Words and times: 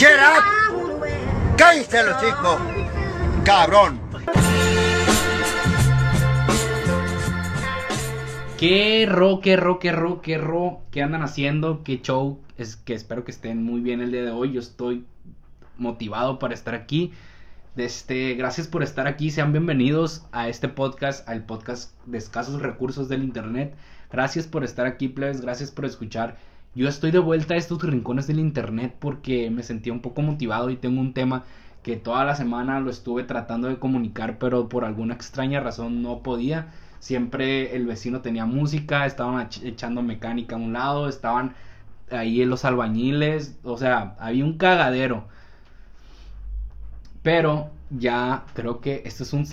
Shut 0.00 0.12
up. 0.12 1.56
Cállate 1.58 2.02
los 2.04 2.18
chicos. 2.22 2.58
Cabrón. 3.44 4.00
¿Qué 8.56 9.06
ro, 9.06 9.40
qué 9.42 9.56
ro, 9.56 9.78
qué 9.78 9.92
ro, 9.92 10.22
qué 10.22 10.38
ro? 10.38 10.80
¿Qué 10.90 11.02
andan 11.02 11.22
haciendo? 11.22 11.84
¿Qué 11.84 12.00
show? 12.00 12.40
Es 12.56 12.76
que 12.76 12.94
espero 12.94 13.24
que 13.24 13.30
estén 13.30 13.62
muy 13.62 13.82
bien 13.82 14.00
el 14.00 14.10
día 14.10 14.24
de 14.24 14.30
hoy. 14.30 14.52
Yo 14.52 14.60
estoy 14.60 15.04
motivado 15.76 16.38
para 16.38 16.54
estar 16.54 16.74
aquí. 16.74 17.12
Este, 17.76 18.32
gracias 18.36 18.68
por 18.68 18.82
estar 18.82 19.06
aquí. 19.06 19.30
Sean 19.30 19.52
bienvenidos 19.52 20.24
a 20.32 20.48
este 20.48 20.68
podcast, 20.68 21.28
al 21.28 21.44
podcast 21.44 21.92
de 22.06 22.16
escasos 22.16 22.62
recursos 22.62 23.10
del 23.10 23.22
internet. 23.22 23.74
Gracias 24.10 24.46
por 24.46 24.64
estar 24.64 24.86
aquí, 24.86 25.08
plebes. 25.08 25.42
Gracias 25.42 25.70
por 25.70 25.84
escuchar. 25.84 26.38
Yo 26.74 26.88
estoy 26.88 27.10
de 27.10 27.18
vuelta 27.18 27.54
a 27.54 27.56
estos 27.56 27.82
rincones 27.82 28.26
del 28.28 28.38
internet 28.38 28.94
porque 29.00 29.50
me 29.50 29.62
sentía 29.64 29.92
un 29.92 30.00
poco 30.00 30.22
motivado 30.22 30.70
y 30.70 30.76
tengo 30.76 31.00
un 31.00 31.14
tema 31.14 31.44
que 31.82 31.96
toda 31.96 32.24
la 32.24 32.36
semana 32.36 32.78
lo 32.80 32.90
estuve 32.90 33.24
tratando 33.24 33.66
de 33.68 33.78
comunicar, 33.78 34.38
pero 34.38 34.68
por 34.68 34.84
alguna 34.84 35.14
extraña 35.14 35.58
razón 35.60 36.00
no 36.02 36.22
podía. 36.22 36.72
Siempre 37.00 37.74
el 37.74 37.86
vecino 37.86 38.20
tenía 38.20 38.46
música, 38.46 39.04
estaban 39.06 39.48
echando 39.64 40.02
mecánica 40.02 40.54
a 40.56 40.58
un 40.58 40.72
lado, 40.72 41.08
estaban 41.08 41.54
ahí 42.10 42.44
los 42.44 42.64
albañiles, 42.64 43.58
o 43.64 43.76
sea, 43.76 44.14
había 44.20 44.44
un 44.44 44.56
cagadero. 44.58 45.26
Pero 47.22 47.70
ya 47.90 48.44
creo 48.54 48.80
que 48.80 49.02
esto 49.04 49.24
es 49.24 49.32
un 49.32 49.46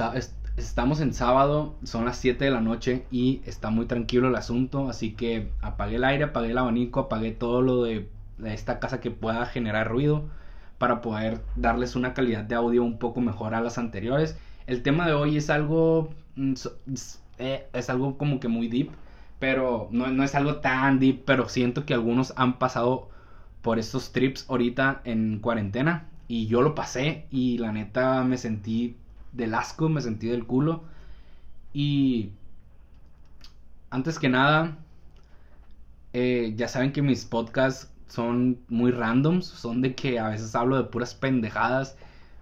estamos 0.58 1.02
en 1.02 1.14
sábado, 1.14 1.76
son 1.84 2.06
las 2.06 2.18
7 2.18 2.44
de 2.46 2.52
la 2.52 2.62
noche 2.62 3.06
y 3.12 3.42
está 3.46 3.70
muy 3.70 3.86
tranquilo 3.86 4.28
el 4.28 4.36
asunto, 4.36 4.90
así 4.90 5.14
que 5.14 5.52
apagué 5.62 5.98
el 5.98 6.04
aire, 6.04 6.26
apagué 6.26 6.52
el 6.52 6.58
abanico, 6.58 7.02
apagué 7.02 7.32
todo 7.32 7.62
lo 7.62 7.84
de, 7.84 8.10
esta 8.44 8.80
casa 8.80 9.00
que 9.00 9.12
pueda 9.12 9.46
generar 9.46 9.88
ruido 9.88 10.26
para 10.78 11.02
poder 11.02 11.42
darles 11.56 11.96
una 11.96 12.14
calidad 12.14 12.44
de 12.44 12.56
audio 12.56 12.84
un 12.84 13.00
poco 13.00 13.22
mejor 13.22 13.56
a 13.56 13.62
las 13.62 13.78
anteriores. 13.78 14.38
El 14.68 14.84
tema 14.84 15.08
de 15.08 15.14
hoy 15.14 15.38
es 15.38 15.50
algo 15.50 16.10
mm, 16.36 16.54
eh, 17.40 17.68
es 17.74 17.90
algo 17.90 18.18
como 18.18 18.40
que 18.40 18.48
muy 18.48 18.68
deep, 18.68 18.92
pero 19.40 19.88
no, 19.92 20.08
no, 20.08 20.24
es 20.24 20.36
algo 20.36 20.58
tan 20.58 21.00
deep, 21.00 21.24
pero 21.26 21.50
siento 21.50 21.86
que 21.86 21.94
algunos 21.94 22.34
han 22.36 22.60
pasado 22.60 23.10
por 23.62 23.80
estos 23.80 24.12
trips 24.12 24.46
ahorita 24.50 25.02
en 25.04 25.40
cuarentena 25.40 26.10
y 26.28 26.48
yo 26.48 26.62
lo 26.62 26.76
pasé 26.76 27.26
y 27.32 27.58
la 27.60 27.72
neta 27.72 28.24
me 28.24 28.38
sentí 28.38 28.98
del 29.38 29.54
asco, 29.54 29.90
me 29.90 30.02
sentí 30.02 30.28
del 30.28 30.46
culo 30.46 30.84
y 31.74 32.32
antes 33.90 34.20
que 34.20 34.30
nada, 34.30 34.78
eh, 36.14 36.54
ya 36.56 36.68
saben 36.68 36.92
que 36.92 37.02
mis 37.02 37.26
podcasts 37.26 37.92
son 38.08 38.60
muy 38.70 38.92
randoms, 38.92 39.46
son 39.46 39.82
de 39.82 39.96
que 39.96 40.20
a 40.20 40.30
veces 40.30 40.56
hablo 40.56 40.78
de 40.78 40.86
puras 40.86 41.14
pendejadas, 41.14 41.98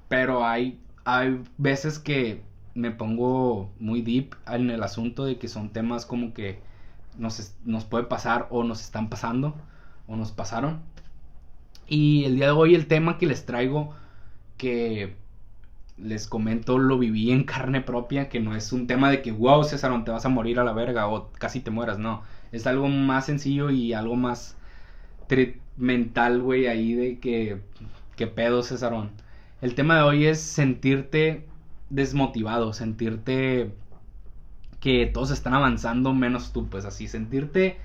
pero 0.07 0.45
hay, 0.45 0.79
hay 1.03 1.41
veces 1.57 1.99
que 1.99 2.41
me 2.75 2.91
pongo 2.91 3.71
muy 3.79 4.01
deep 4.01 4.35
en 4.47 4.69
el 4.69 4.83
asunto 4.83 5.25
de 5.25 5.37
que 5.37 5.47
son 5.47 5.69
temas 5.69 6.05
como 6.05 6.33
que 6.33 6.59
nos, 7.17 7.53
nos 7.65 7.85
puede 7.85 8.05
pasar 8.05 8.47
o 8.49 8.63
nos 8.63 8.81
están 8.81 9.09
pasando 9.09 9.55
o 10.07 10.15
nos 10.15 10.31
pasaron. 10.31 10.81
Y 11.87 12.25
el 12.25 12.35
día 12.37 12.47
de 12.47 12.51
hoy 12.51 12.75
el 12.75 12.87
tema 12.87 13.17
que 13.17 13.27
les 13.27 13.45
traigo 13.45 13.93
que 14.57 15.15
les 15.97 16.27
comento 16.27 16.77
lo 16.77 16.97
viví 16.97 17.31
en 17.31 17.43
carne 17.43 17.81
propia, 17.81 18.29
que 18.29 18.39
no 18.39 18.55
es 18.55 18.73
un 18.73 18.87
tema 18.87 19.09
de 19.09 19.21
que 19.21 19.31
wow 19.31 19.63
César, 19.63 20.03
te 20.03 20.11
vas 20.11 20.25
a 20.25 20.29
morir 20.29 20.59
a 20.59 20.63
la 20.63 20.73
verga 20.73 21.07
o 21.07 21.31
casi 21.33 21.61
te 21.61 21.71
mueras, 21.71 21.99
no. 21.99 22.23
Es 22.51 22.67
algo 22.67 22.87
más 22.87 23.25
sencillo 23.25 23.69
y 23.69 23.93
algo 23.93 24.15
más 24.15 24.57
mental, 25.77 26.41
güey, 26.41 26.67
ahí 26.67 26.93
de 26.93 27.19
que, 27.19 27.61
que 28.15 28.27
pedo 28.27 28.63
Césarón. 28.63 29.11
El 29.61 29.75
tema 29.75 29.95
de 29.97 30.03
hoy 30.03 30.25
es 30.25 30.41
sentirte 30.41 31.47
desmotivado, 31.89 32.73
sentirte 32.73 33.73
que 34.79 35.07
todos 35.07 35.31
están 35.31 35.53
avanzando 35.53 36.13
menos 36.13 36.53
tú, 36.53 36.69
pues 36.69 36.85
así, 36.85 37.07
sentirte, 37.07 37.79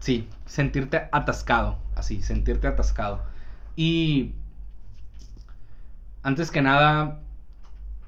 sí, 0.00 0.28
sentirte 0.46 1.08
atascado, 1.12 1.78
así, 1.94 2.22
sentirte 2.22 2.66
atascado. 2.66 3.22
Y 3.76 4.32
antes 6.22 6.50
que 6.50 6.62
nada, 6.62 7.20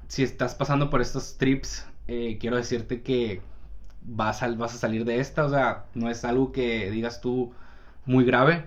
si 0.07 0.23
estás 0.23 0.55
pasando 0.55 0.89
por 0.89 1.01
estos 1.01 1.37
trips, 1.37 1.85
eh, 2.07 2.37
quiero 2.39 2.57
decirte 2.57 3.01
que 3.01 3.41
vas 4.01 4.41
a, 4.43 4.49
vas 4.49 4.73
a 4.75 4.77
salir 4.77 5.05
de 5.05 5.19
esta, 5.19 5.45
o 5.45 5.49
sea, 5.49 5.85
no 5.93 6.09
es 6.09 6.23
algo 6.25 6.51
que 6.51 6.89
digas 6.91 7.21
tú 7.21 7.53
muy 8.05 8.25
grave. 8.25 8.65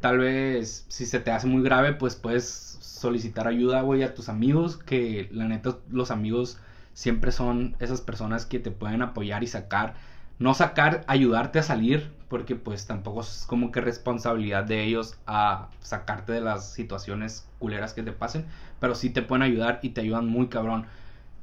Tal 0.00 0.18
vez 0.18 0.86
si 0.88 1.06
se 1.06 1.20
te 1.20 1.30
hace 1.30 1.46
muy 1.46 1.62
grave, 1.62 1.92
pues 1.92 2.16
puedes 2.16 2.44
solicitar 2.80 3.48
ayuda, 3.48 3.82
güey, 3.82 4.02
a 4.02 4.14
tus 4.14 4.28
amigos, 4.28 4.76
que 4.78 5.28
la 5.32 5.46
neta 5.46 5.78
los 5.90 6.10
amigos 6.10 6.58
siempre 6.94 7.32
son 7.32 7.76
esas 7.80 8.00
personas 8.00 8.46
que 8.46 8.58
te 8.58 8.70
pueden 8.70 9.02
apoyar 9.02 9.42
y 9.44 9.46
sacar, 9.46 9.94
no 10.38 10.54
sacar, 10.54 11.04
ayudarte 11.06 11.58
a 11.60 11.62
salir, 11.62 12.10
porque 12.28 12.56
pues 12.56 12.86
tampoco 12.86 13.20
es 13.22 13.44
como 13.46 13.72
que 13.72 13.80
responsabilidad 13.80 14.64
de 14.64 14.84
ellos 14.84 15.18
a 15.26 15.68
sacarte 15.80 16.32
de 16.32 16.40
las 16.40 16.72
situaciones 16.72 17.48
culeras 17.58 17.94
que 17.94 18.02
te 18.02 18.12
pasen, 18.12 18.44
pero 18.80 18.94
sí 18.94 19.10
te 19.10 19.22
pueden 19.22 19.42
ayudar 19.42 19.80
y 19.82 19.90
te 19.90 20.02
ayudan 20.02 20.26
muy 20.26 20.48
cabrón. 20.48 20.86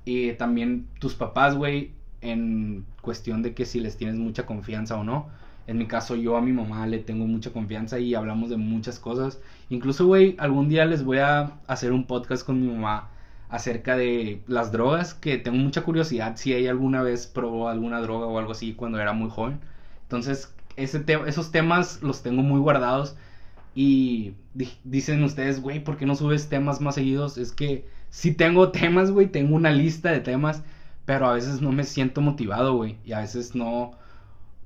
Y 0.05 0.33
también 0.33 0.87
tus 0.99 1.15
papás, 1.15 1.55
güey, 1.55 1.91
en 2.21 2.85
cuestión 3.01 3.41
de 3.41 3.53
que 3.53 3.65
si 3.65 3.79
les 3.79 3.97
tienes 3.97 4.17
mucha 4.17 4.45
confianza 4.45 4.97
o 4.97 5.03
no 5.03 5.29
en 5.67 5.77
mi 5.77 5.87
caso, 5.87 6.15
yo 6.15 6.37
a 6.37 6.41
mi 6.41 6.51
mamá 6.51 6.85
le 6.87 6.99
tengo 6.99 7.25
mucha 7.25 7.51
confianza 7.51 7.99
y 7.99 8.13
hablamos 8.13 8.49
de 8.49 8.57
muchas 8.57 8.99
cosas. 8.99 9.39
Incluso, 9.69 10.05
güey, 10.05 10.35
algún 10.39 10.69
día 10.69 10.85
les 10.85 11.03
voy 11.03 11.17
a 11.19 11.53
hacer 11.67 11.91
un 11.91 12.05
podcast 12.05 12.45
con 12.45 12.61
mi 12.61 12.71
mamá 12.71 13.09
acerca 13.49 13.95
de 13.95 14.41
las 14.47 14.71
drogas, 14.71 15.13
que 15.15 15.37
tengo 15.37 15.57
mucha 15.57 15.83
curiosidad 15.83 16.35
si 16.37 16.53
ella 16.53 16.71
alguna 16.71 17.01
vez 17.01 17.27
probó 17.27 17.69
alguna 17.69 17.99
droga 18.01 18.27
o 18.27 18.37
algo 18.37 18.51
así 18.51 18.73
cuando 18.73 18.99
era 18.99 19.13
muy 19.13 19.29
joven. 19.29 19.59
Entonces, 20.03 20.53
ese 20.77 21.03
esos 21.27 21.51
temas 21.51 22.01
los 22.01 22.23
tengo 22.23 22.41
muy 22.41 22.59
guardados. 22.59 23.15
Y 23.75 24.35
dicen 24.83 25.23
ustedes, 25.23 25.61
güey, 25.61 25.83
¿por 25.83 25.97
qué 25.97 26.05
no 26.05 26.15
subes 26.15 26.47
temas 26.49 26.79
más 26.81 26.95
seguidos? 26.95 27.37
Es 27.37 27.51
que 27.51 27.85
sí 28.09 28.33
tengo 28.33 28.71
temas, 28.71 29.11
güey, 29.11 29.27
tengo 29.27 29.55
una 29.55 29.71
lista 29.71 30.11
de 30.11 30.21
temas, 30.21 30.63
pero 31.05 31.27
a 31.27 31.33
veces 31.33 31.61
no 31.61 31.71
me 31.71 31.83
siento 31.83 32.21
motivado, 32.21 32.75
güey. 32.75 32.97
Y 33.05 33.13
a 33.13 33.19
veces 33.19 33.55
no 33.55 33.91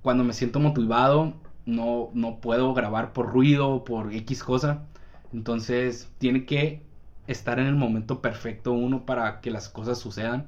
cuando 0.02 0.24
me 0.24 0.34
siento 0.34 0.60
motivado, 0.60 1.34
no, 1.66 2.10
no 2.14 2.40
puedo 2.40 2.74
grabar 2.74 3.14
por 3.14 3.32
ruido, 3.32 3.84
por 3.84 4.14
X 4.14 4.44
cosa. 4.44 4.84
Entonces, 5.34 6.10
tiene 6.18 6.46
que 6.46 6.82
estar 7.28 7.60
en 7.60 7.68
el 7.68 7.76
momento 7.76 8.22
perfecto 8.22 8.72
uno 8.74 9.06
para 9.06 9.42
que 9.42 9.52
las 9.52 9.70
cosas 9.70 10.00
sucedan. 10.00 10.48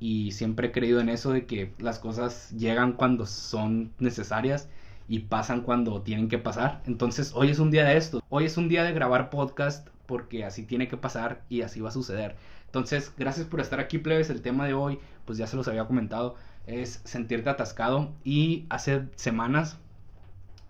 Y 0.00 0.32
siempre 0.32 0.68
he 0.68 0.72
creído 0.72 1.00
en 1.00 1.08
eso 1.08 1.32
de 1.32 1.46
que 1.46 1.72
las 1.78 1.98
cosas 1.98 2.50
llegan 2.52 2.92
cuando 2.92 3.26
son 3.26 3.92
necesarias 3.98 4.68
y 5.08 5.20
pasan 5.20 5.62
cuando 5.62 6.02
tienen 6.02 6.28
que 6.28 6.38
pasar. 6.38 6.82
Entonces, 6.86 7.32
hoy 7.34 7.50
es 7.50 7.58
un 7.58 7.70
día 7.70 7.84
de 7.84 7.96
esto. 7.96 8.22
Hoy 8.28 8.44
es 8.46 8.56
un 8.56 8.68
día 8.68 8.84
de 8.84 8.92
grabar 8.92 9.30
podcast 9.30 9.88
porque 10.06 10.44
así 10.44 10.64
tiene 10.64 10.88
que 10.88 10.96
pasar 10.96 11.42
y 11.48 11.62
así 11.62 11.80
va 11.80 11.88
a 11.88 11.92
suceder. 11.92 12.36
Entonces, 12.66 13.12
gracias 13.16 13.46
por 13.46 13.60
estar 13.60 13.80
aquí, 13.80 13.98
plebes. 13.98 14.30
El 14.30 14.42
tema 14.42 14.66
de 14.66 14.74
hoy, 14.74 14.98
pues 15.24 15.38
ya 15.38 15.46
se 15.46 15.56
los 15.56 15.68
había 15.68 15.86
comentado 15.86 16.36
es 16.66 17.00
sentirte 17.04 17.50
atascado. 17.50 18.12
Y 18.24 18.66
hace 18.68 19.08
semanas 19.16 19.78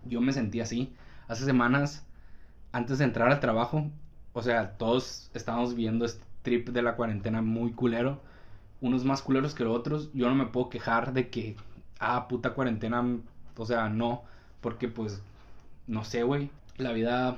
yo 0.05 0.21
me 0.21 0.33
sentí 0.33 0.61
así. 0.61 0.93
Hace 1.27 1.45
semanas, 1.45 2.05
antes 2.71 2.99
de 2.99 3.05
entrar 3.05 3.31
al 3.31 3.39
trabajo, 3.39 3.89
o 4.33 4.41
sea, 4.41 4.77
todos 4.77 5.29
estábamos 5.33 5.75
viendo 5.75 6.05
este 6.05 6.23
trip 6.43 6.69
de 6.69 6.81
la 6.81 6.95
cuarentena 6.95 7.41
muy 7.41 7.71
culero. 7.71 8.21
Unos 8.81 9.05
más 9.05 9.21
culeros 9.21 9.55
que 9.55 9.63
los 9.63 9.75
otros. 9.75 10.11
Yo 10.13 10.27
no 10.29 10.35
me 10.35 10.45
puedo 10.47 10.69
quejar 10.69 11.13
de 11.13 11.29
que, 11.29 11.55
ah, 11.99 12.27
puta 12.27 12.53
cuarentena. 12.53 13.03
O 13.57 13.65
sea, 13.65 13.89
no. 13.89 14.23
Porque 14.61 14.87
pues, 14.87 15.21
no 15.87 16.03
sé, 16.03 16.23
güey. 16.23 16.49
La 16.77 16.91
vida, 16.91 17.37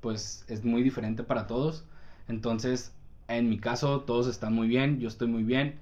pues, 0.00 0.44
es 0.48 0.64
muy 0.64 0.82
diferente 0.82 1.22
para 1.24 1.46
todos. 1.46 1.84
Entonces, 2.28 2.92
en 3.28 3.48
mi 3.48 3.58
caso, 3.58 4.00
todos 4.02 4.26
están 4.26 4.54
muy 4.54 4.68
bien. 4.68 5.00
Yo 5.00 5.08
estoy 5.08 5.28
muy 5.28 5.42
bien 5.44 5.78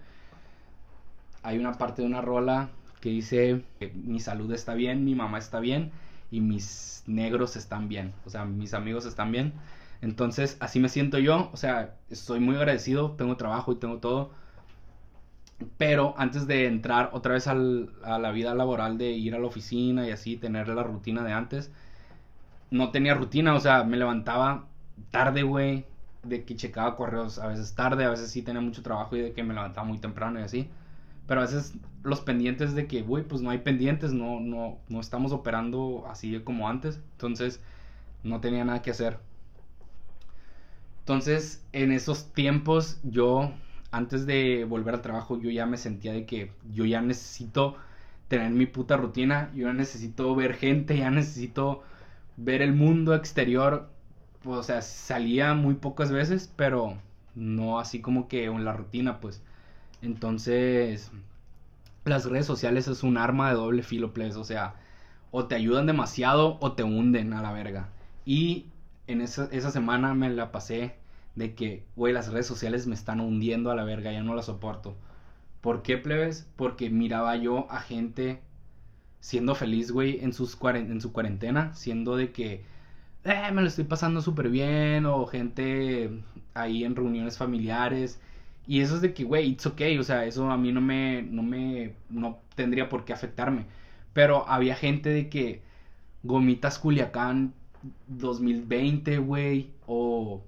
hay 1.42 1.58
una 1.58 1.72
parte 1.72 2.02
de 2.02 2.08
una 2.08 2.20
rola 2.20 2.70
que 3.00 3.10
dice 3.10 3.62
que 3.78 3.92
mi 3.94 4.20
salud 4.20 4.52
está 4.52 4.74
bien, 4.74 5.04
mi 5.04 5.14
mamá 5.14 5.38
está 5.38 5.60
bien 5.60 5.90
y 6.30 6.40
mis 6.40 7.02
negros 7.06 7.56
están 7.56 7.88
bien, 7.88 8.12
o 8.24 8.30
sea, 8.30 8.44
mis 8.44 8.74
amigos 8.74 9.06
están 9.06 9.32
bien. 9.32 9.52
Entonces, 10.00 10.56
así 10.60 10.80
me 10.80 10.88
siento 10.88 11.18
yo, 11.18 11.50
o 11.52 11.56
sea, 11.56 11.96
estoy 12.10 12.40
muy 12.40 12.56
agradecido, 12.56 13.12
tengo 13.12 13.36
trabajo 13.36 13.72
y 13.72 13.76
tengo 13.76 13.98
todo. 13.98 14.30
Pero 15.78 16.14
antes 16.18 16.46
de 16.46 16.66
entrar 16.66 17.10
otra 17.12 17.34
vez 17.34 17.46
a 17.46 17.54
la 17.54 18.30
vida 18.32 18.54
laboral, 18.54 18.98
de 18.98 19.12
ir 19.12 19.34
a 19.34 19.38
la 19.38 19.46
oficina 19.46 20.06
y 20.06 20.10
así, 20.10 20.36
tener 20.36 20.68
la 20.68 20.82
rutina 20.82 21.22
de 21.22 21.32
antes, 21.32 21.70
no 22.70 22.90
tenía 22.90 23.14
rutina, 23.14 23.54
o 23.54 23.60
sea, 23.60 23.84
me 23.84 23.96
levantaba 23.96 24.66
tarde, 25.10 25.42
güey, 25.42 25.84
de 26.22 26.44
que 26.44 26.56
checaba 26.56 26.96
correos 26.96 27.38
a 27.38 27.48
veces 27.48 27.74
tarde, 27.74 28.04
a 28.04 28.10
veces 28.10 28.30
sí 28.30 28.42
tenía 28.42 28.60
mucho 28.60 28.82
trabajo 28.82 29.16
y 29.16 29.20
de 29.20 29.32
que 29.32 29.42
me 29.42 29.54
levantaba 29.54 29.86
muy 29.86 29.98
temprano 29.98 30.40
y 30.40 30.42
así. 30.42 30.68
Pero 31.26 31.40
a 31.40 31.44
veces 31.44 31.74
los 32.02 32.20
pendientes 32.20 32.74
de 32.74 32.86
que, 32.86 33.02
güey, 33.02 33.24
pues 33.24 33.42
no 33.42 33.50
hay 33.50 33.58
pendientes, 33.58 34.12
no, 34.12 34.40
no, 34.40 34.78
no 34.88 35.00
estamos 35.00 35.32
operando 35.32 36.04
así 36.08 36.38
como 36.40 36.68
antes. 36.68 37.00
Entonces, 37.12 37.60
no 38.24 38.40
tenía 38.40 38.64
nada 38.64 38.82
que 38.82 38.90
hacer. 38.90 39.18
Entonces, 41.00 41.64
en 41.72 41.92
esos 41.92 42.32
tiempos, 42.32 43.00
yo, 43.02 43.52
antes 43.92 44.26
de 44.26 44.64
volver 44.64 44.94
al 44.94 45.02
trabajo, 45.02 45.38
yo 45.38 45.50
ya 45.50 45.66
me 45.66 45.76
sentía 45.76 46.12
de 46.12 46.26
que 46.26 46.52
yo 46.72 46.84
ya 46.86 47.00
necesito 47.02 47.76
tener 48.28 48.50
mi 48.50 48.66
puta 48.66 48.96
rutina, 48.96 49.50
yo 49.54 49.66
ya 49.68 49.74
necesito 49.74 50.34
ver 50.34 50.54
gente, 50.54 50.96
ya 50.96 51.10
necesito 51.10 51.82
ver 52.36 52.62
el 52.62 52.74
mundo 52.74 53.14
exterior. 53.14 53.90
o 54.44 54.62
sea, 54.62 54.82
salía 54.82 55.54
muy 55.54 55.74
pocas 55.74 56.10
veces, 56.10 56.52
pero 56.56 56.98
no 57.34 57.78
así 57.78 58.00
como 58.00 58.28
que 58.28 58.46
en 58.46 58.64
la 58.64 58.72
rutina, 58.72 59.20
pues. 59.20 59.42
Entonces, 60.02 61.12
las 62.04 62.24
redes 62.26 62.46
sociales 62.46 62.88
es 62.88 63.02
un 63.02 63.18
arma 63.18 63.50
de 63.50 63.56
doble 63.56 63.82
filo, 63.82 64.12
pues. 64.14 64.36
O 64.36 64.44
sea, 64.44 64.76
o 65.30 65.46
te 65.46 65.54
ayudan 65.54 65.86
demasiado 65.86 66.58
o 66.60 66.72
te 66.72 66.84
hunden 66.84 67.34
a 67.34 67.42
la 67.42 67.52
verga. 67.52 67.88
Y 68.24 68.66
en 69.06 69.20
esa, 69.20 69.48
esa 69.52 69.70
semana 69.70 70.14
me 70.14 70.30
la 70.30 70.52
pasé 70.52 70.96
de 71.34 71.54
que, 71.54 71.84
güey, 71.96 72.12
las 72.12 72.32
redes 72.32 72.46
sociales 72.46 72.86
me 72.86 72.94
están 72.94 73.20
hundiendo 73.20 73.70
a 73.70 73.76
la 73.76 73.84
verga, 73.84 74.12
ya 74.12 74.22
no 74.22 74.34
las 74.34 74.46
soporto. 74.46 74.96
¿Por 75.60 75.82
qué, 75.82 75.98
plebes? 75.98 76.48
Porque 76.56 76.90
miraba 76.90 77.36
yo 77.36 77.70
a 77.70 77.80
gente 77.80 78.40
siendo 79.20 79.54
feliz, 79.54 79.92
güey, 79.92 80.18
en, 80.20 80.32
en 80.32 81.00
su 81.00 81.12
cuarentena, 81.12 81.74
siendo 81.74 82.16
de 82.16 82.32
que, 82.32 82.64
eh, 83.24 83.52
me 83.52 83.62
lo 83.62 83.68
estoy 83.68 83.84
pasando 83.84 84.20
súper 84.20 84.48
bien, 84.50 85.06
o 85.06 85.26
gente 85.26 86.10
ahí 86.54 86.84
en 86.84 86.96
reuniones 86.96 87.38
familiares. 87.38 88.20
Y 88.66 88.80
eso 88.80 88.96
es 88.96 89.02
de 89.02 89.14
que, 89.14 89.24
güey, 89.24 89.50
it's 89.50 89.66
okay, 89.66 89.98
o 89.98 90.04
sea, 90.04 90.24
eso 90.26 90.50
a 90.50 90.56
mí 90.56 90.72
no 90.72 90.80
me, 90.80 91.22
no 91.22 91.42
me, 91.42 91.94
no 92.10 92.38
tendría 92.56 92.88
por 92.88 93.04
qué 93.04 93.12
afectarme. 93.12 93.66
Pero 94.12 94.48
había 94.48 94.76
gente 94.76 95.10
de 95.10 95.28
que 95.28 95.62
Gomitas 96.22 96.78
Culiacán 96.78 97.54
2020, 98.08 99.18
güey, 99.18 99.70
o 99.86 100.42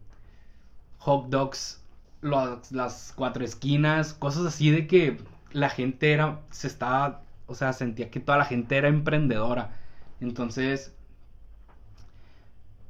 hot 1.04 1.28
dogs 1.28 1.82
las 2.22 3.12
cuatro 3.14 3.44
esquinas, 3.44 4.14
cosas 4.14 4.46
así 4.46 4.70
de 4.70 4.86
que 4.86 5.18
la 5.52 5.68
gente 5.68 6.12
era, 6.12 6.40
se 6.50 6.66
estaba, 6.66 7.22
o 7.46 7.54
sea, 7.54 7.74
sentía 7.74 8.10
que 8.10 8.20
toda 8.20 8.38
la 8.38 8.46
gente 8.46 8.76
era 8.76 8.88
emprendedora. 8.88 9.76
Entonces, 10.20 10.94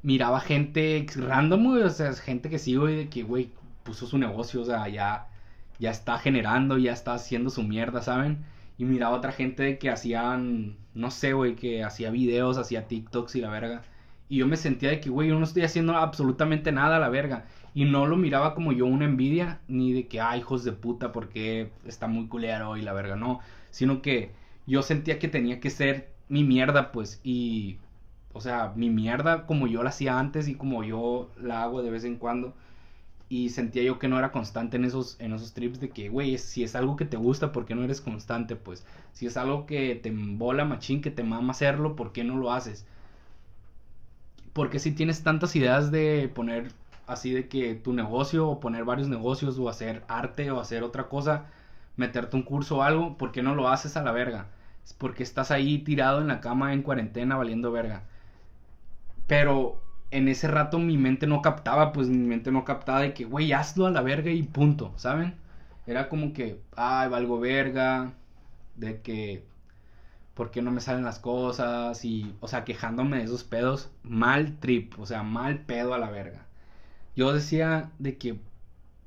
miraba 0.03 0.41
gente 0.41 1.05
random, 1.17 1.67
o 1.85 1.91
sea, 1.91 2.13
gente 2.15 2.49
que 2.49 2.61
sí, 2.61 2.77
güey, 2.77 2.97
de 2.97 3.09
que, 3.09 3.25
güey, 3.25 3.51
puso 3.83 4.07
su 4.07 4.17
negocio, 4.19 4.63
o 4.63 4.65
sea, 4.65 4.89
ya, 4.89 5.27
ya 5.81 5.91
está 5.91 6.19
generando, 6.19 6.79
ya 6.79 6.93
está 6.93 7.15
haciendo 7.15 7.51
su 7.51 7.65
mierda, 7.65 8.01
¿saben? 8.01 8.45
Y 8.79 8.85
miraba 8.85 9.17
otra 9.17 9.33
gente 9.33 9.79
que 9.79 9.91
hacían, 9.91 10.77
no 10.95 11.11
sé, 11.11 11.33
güey, 11.33 11.57
que 11.57 11.83
hacía 11.83 12.11
videos, 12.11 12.59
hacía 12.59 12.87
TikToks 12.87 13.35
y 13.35 13.41
la 13.41 13.51
verga. 13.51 13.83
Y 14.29 14.39
yo 14.39 14.47
me 14.47 14.57
sentía 14.57 14.91
de 14.91 15.01
que, 15.01 15.11
güey, 15.11 15.29
yo 15.31 15.39
no 15.39 15.45
estoy 15.45 15.63
haciendo 15.65 15.97
absolutamente 15.97 16.71
nada 16.73 17.01
la 17.01 17.09
verga. 17.09 17.47
Y 17.75 17.85
no 17.87 18.07
lo 18.07 18.17
miraba 18.17 18.55
como 18.55 18.73
yo 18.73 18.87
una 18.87 19.05
envidia, 19.05 19.61
ni 19.69 19.93
de 19.93 20.07
que, 20.09 20.21
ay, 20.21 20.41
hijos 20.41 20.65
de 20.65 20.73
puta, 20.73 21.13
porque 21.13 21.71
está 21.85 22.07
muy 22.07 22.27
culero 22.29 22.77
y 22.77 22.83
la 22.83 22.93
verga, 22.93 23.17
no. 23.17 23.41
Sino 23.71 24.01
que 24.03 24.31
yo 24.67 24.83
sentía 24.83 25.19
que 25.19 25.29
tenía 25.29 25.61
que 25.61 25.71
ser 25.71 26.11
mi 26.29 26.45
mierda, 26.45 26.93
pues. 26.93 27.21
Y, 27.25 27.79
o 28.33 28.41
sea, 28.41 28.73
mi 28.77 28.91
mierda 28.91 29.47
como 29.47 29.67
yo 29.67 29.83
la 29.83 29.91
hacía 29.91 30.19
antes 30.19 30.49
y 30.49 30.55
como 30.55 30.85
yo 30.85 31.31
la 31.41 31.63
hago 31.65 31.83
de 31.83 31.91
vez 31.91 32.05
en 32.05 32.17
cuando. 32.17 32.55
Y 33.29 33.51
sentía 33.51 33.83
yo 33.83 33.99
que 33.99 34.09
no 34.09 34.19
era 34.19 34.33
constante 34.33 34.77
en 34.77 34.85
esos, 34.85 35.17
en 35.21 35.33
esos 35.35 35.53
trips 35.55 35.81
de 35.81 35.91
que, 35.91 36.09
güey, 36.09 36.39
si 36.39 36.63
es 36.65 36.75
algo 36.77 36.97
que 36.97 37.05
te 37.05 37.17
gusta, 37.17 37.53
¿por 37.53 37.67
qué 37.67 37.75
no 37.75 37.85
eres 37.85 38.01
constante? 38.01 38.57
Pues, 38.57 38.87
si 39.13 39.27
es 39.27 39.37
algo 39.37 39.67
que 39.67 39.95
te 39.97 40.11
embola 40.11 40.65
machín, 40.65 41.03
que 41.03 41.11
te 41.11 41.25
mama 41.25 41.53
hacerlo, 41.53 41.97
¿por 41.97 42.13
qué 42.13 42.25
no 42.25 42.37
lo 42.37 42.53
haces? 42.53 42.87
Porque 44.53 44.79
si 44.79 44.93
tienes 44.93 45.23
tantas 45.23 45.57
ideas 45.57 45.91
de 45.91 46.31
poner 46.35 46.73
así 47.07 47.33
de 47.33 47.49
que 47.49 47.75
tu 47.75 47.93
negocio 47.93 48.49
o 48.49 48.61
poner 48.61 48.85
varios 48.85 49.09
negocios 49.09 49.59
o 49.59 49.69
hacer 49.69 50.05
arte 50.09 50.51
o 50.51 50.61
hacer 50.61 50.83
otra 50.83 51.09
cosa, 51.09 51.47
meterte 51.97 52.37
un 52.37 52.43
curso 52.43 52.79
o 52.79 52.83
algo, 52.83 53.17
¿por 53.19 53.33
qué 53.33 53.43
no 53.43 53.55
lo 53.55 53.69
haces 53.69 53.97
a 53.97 54.03
la 54.03 54.13
verga? 54.13 54.49
Es 54.85 54.93
porque 54.95 55.23
estás 55.23 55.51
ahí 55.51 55.79
tirado 55.79 56.21
en 56.21 56.29
la 56.29 56.41
cama 56.41 56.73
en 56.73 56.83
cuarentena 56.83 57.37
valiendo 57.37 57.73
verga. 57.73 58.05
Pero 59.27 59.81
en 60.11 60.29
ese 60.29 60.49
rato 60.49 60.79
mi 60.79 60.99
mente 60.99 61.27
no 61.27 61.43
captaba, 61.43 61.93
pues 61.93 62.09
mi 62.09 62.27
mente 62.27 62.51
no 62.53 62.65
captaba 62.65 63.01
de 63.01 63.15
que, 63.15 63.25
güey, 63.25 63.53
hazlo 63.53 63.87
a 63.87 63.91
la 63.91 64.03
verga 64.03 64.31
y 64.31 64.43
punto, 64.43 64.93
¿saben? 64.97 65.35
Era 65.87 66.09
como 66.09 66.33
que, 66.33 66.61
ay, 66.77 67.09
valgo 67.09 67.41
verga, 67.41 68.13
de 68.77 69.01
que, 69.03 69.45
¿por 70.35 70.51
qué 70.51 70.63
no 70.63 70.71
me 70.71 70.81
salen 70.81 71.05
las 71.05 71.19
cosas? 71.19 72.05
Y, 72.05 72.35
o 72.41 72.49
sea, 72.49 72.65
quejándome 72.65 73.19
de 73.19 73.25
esos 73.25 73.45
pedos, 73.45 73.91
mal 74.03 74.59
trip, 74.61 74.99
o 74.99 75.07
sea, 75.07 75.23
mal 75.23 75.61
pedo 75.61 75.95
a 75.95 75.99
la 75.99 76.11
verga 76.11 76.47
yo 77.17 77.33
decía 77.33 77.91
de 77.99 78.19
que 78.19 78.41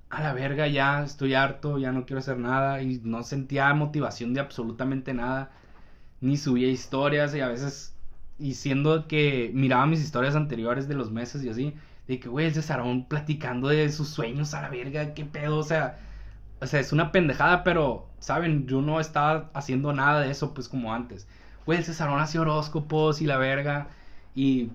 a 0.10 0.22
la 0.22 0.34
verga 0.34 0.68
ya 0.68 1.04
estoy 1.04 1.34
harto, 1.34 1.78
ya 1.78 1.92
no 1.92 2.06
quiero 2.06 2.20
hacer 2.20 2.38
nada 2.38 2.82
y 2.82 3.02
no 3.04 3.24
sentía 3.24 3.74
motivación 3.74 4.34
de 4.34 4.40
absolutamente 4.40 5.14
nada, 5.14 5.52
ni 6.22 6.38
subía 6.38 6.70
historias 6.70 7.36
y 7.36 7.42
a 7.42 7.48
veces, 7.50 7.96
y 8.40 8.54
siendo 8.56 9.08
que 9.08 9.52
miraba 9.54 9.86
mis 9.86 10.02
historias 10.02 10.36
anteriores 10.36 10.88
de 10.88 10.96
los 10.96 11.12
meses 11.12 11.44
y 11.44 11.50
así, 11.50 11.74
de 12.08 12.20
que, 12.20 12.30
güey, 12.30 12.48
el 12.48 12.54
Cesarón 12.54 13.06
platicando 13.06 13.68
de 13.68 13.92
sus 13.92 14.10
sueños 14.10 14.54
a 14.54 14.62
la 14.62 14.70
verga, 14.70 15.14
qué 15.14 15.26
pedo, 15.26 15.58
o 15.58 15.64
sea, 15.64 16.00
o 16.62 16.68
sea, 16.68 16.80
es 16.80 16.92
una 16.94 17.12
pendejada, 17.12 17.64
pero, 17.64 18.08
¿saben? 18.20 18.68
Yo 18.68 18.82
no 18.82 19.00
estaba 19.00 19.52
haciendo 19.54 19.94
nada 19.94 20.22
de 20.22 20.32
eso, 20.32 20.54
pues, 20.54 20.70
como 20.70 20.94
antes. 20.94 21.28
Güey, 21.66 21.80
el 21.80 21.86
Cesarón 21.86 22.20
hacía 22.20 22.42
horóscopos 22.42 23.22
y 23.22 23.26
la 23.26 23.38
verga, 23.38 23.90
y 24.36 24.72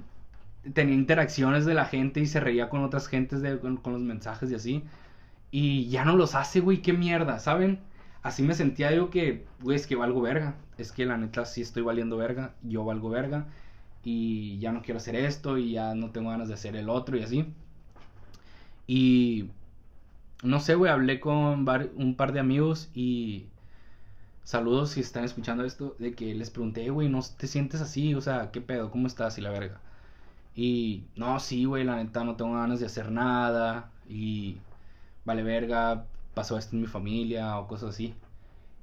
tenía 0.74 0.94
interacciones 0.94 1.64
de 1.64 1.74
la 1.74 1.86
gente 1.86 2.20
y 2.20 2.26
se 2.26 2.40
reía 2.40 2.68
con 2.68 2.84
otras 2.84 3.08
gentes 3.08 3.42
con, 3.60 3.80
los 3.84 4.02
mensajes 4.02 4.50
y 4.50 4.54
así. 4.54 4.84
Y 5.50 5.88
ya 5.88 6.04
no 6.04 6.16
los 6.16 6.34
hace, 6.34 6.60
güey, 6.60 6.82
qué 6.82 6.92
mierda, 6.92 7.38
¿saben? 7.38 7.80
Así 8.22 8.42
me 8.42 8.54
sentía 8.54 8.92
yo 8.92 9.10
que, 9.10 9.46
güey, 9.60 9.76
es 9.76 9.86
que 9.86 9.96
valgo 9.96 10.20
verga. 10.22 10.54
Es 10.78 10.92
que 10.92 11.06
la 11.06 11.16
neta 11.18 11.44
sí 11.44 11.62
estoy 11.62 11.82
valiendo 11.82 12.16
verga, 12.16 12.54
yo 12.62 12.84
valgo 12.84 13.10
verga. 13.10 13.46
Y 14.04 14.58
ya 14.58 14.72
no 14.72 14.82
quiero 14.82 14.98
hacer 14.98 15.16
esto 15.16 15.58
y 15.58 15.72
ya 15.72 15.94
no 15.94 16.10
tengo 16.10 16.30
ganas 16.30 16.48
de 16.48 16.54
hacer 16.54 16.76
el 16.76 16.88
otro 16.88 17.16
y 17.16 17.22
así. 17.22 17.46
Y 18.86 19.50
no 20.42 20.60
sé, 20.60 20.74
güey, 20.74 20.90
hablé 20.90 21.20
con 21.20 21.66
un 21.96 22.14
par 22.16 22.32
de 22.32 22.40
amigos 22.40 22.90
y 22.94 23.46
saludos 24.44 24.90
si 24.90 25.00
están 25.00 25.24
escuchando 25.24 25.64
esto, 25.64 25.96
de 25.98 26.14
que 26.14 26.34
les 26.34 26.50
pregunté, 26.50 26.90
güey, 26.90 27.08
¿no 27.08 27.20
te 27.22 27.46
sientes 27.46 27.80
así? 27.80 28.14
O 28.14 28.20
sea, 28.20 28.50
¿qué 28.50 28.60
pedo? 28.60 28.90
¿Cómo 28.90 29.06
estás? 29.06 29.38
Y 29.38 29.40
la 29.40 29.50
verga. 29.50 29.80
Y 30.54 31.04
no, 31.16 31.40
sí, 31.40 31.64
güey, 31.64 31.84
la 31.84 31.96
neta 31.96 32.24
no 32.24 32.36
tengo 32.36 32.54
ganas 32.54 32.80
de 32.80 32.86
hacer 32.86 33.10
nada. 33.10 33.90
Y 34.08 34.58
vale 35.24 35.42
verga, 35.42 36.06
pasó 36.34 36.58
esto 36.58 36.76
en 36.76 36.82
mi 36.82 36.88
familia 36.88 37.58
o 37.58 37.68
cosas 37.68 37.90
así. 37.90 38.14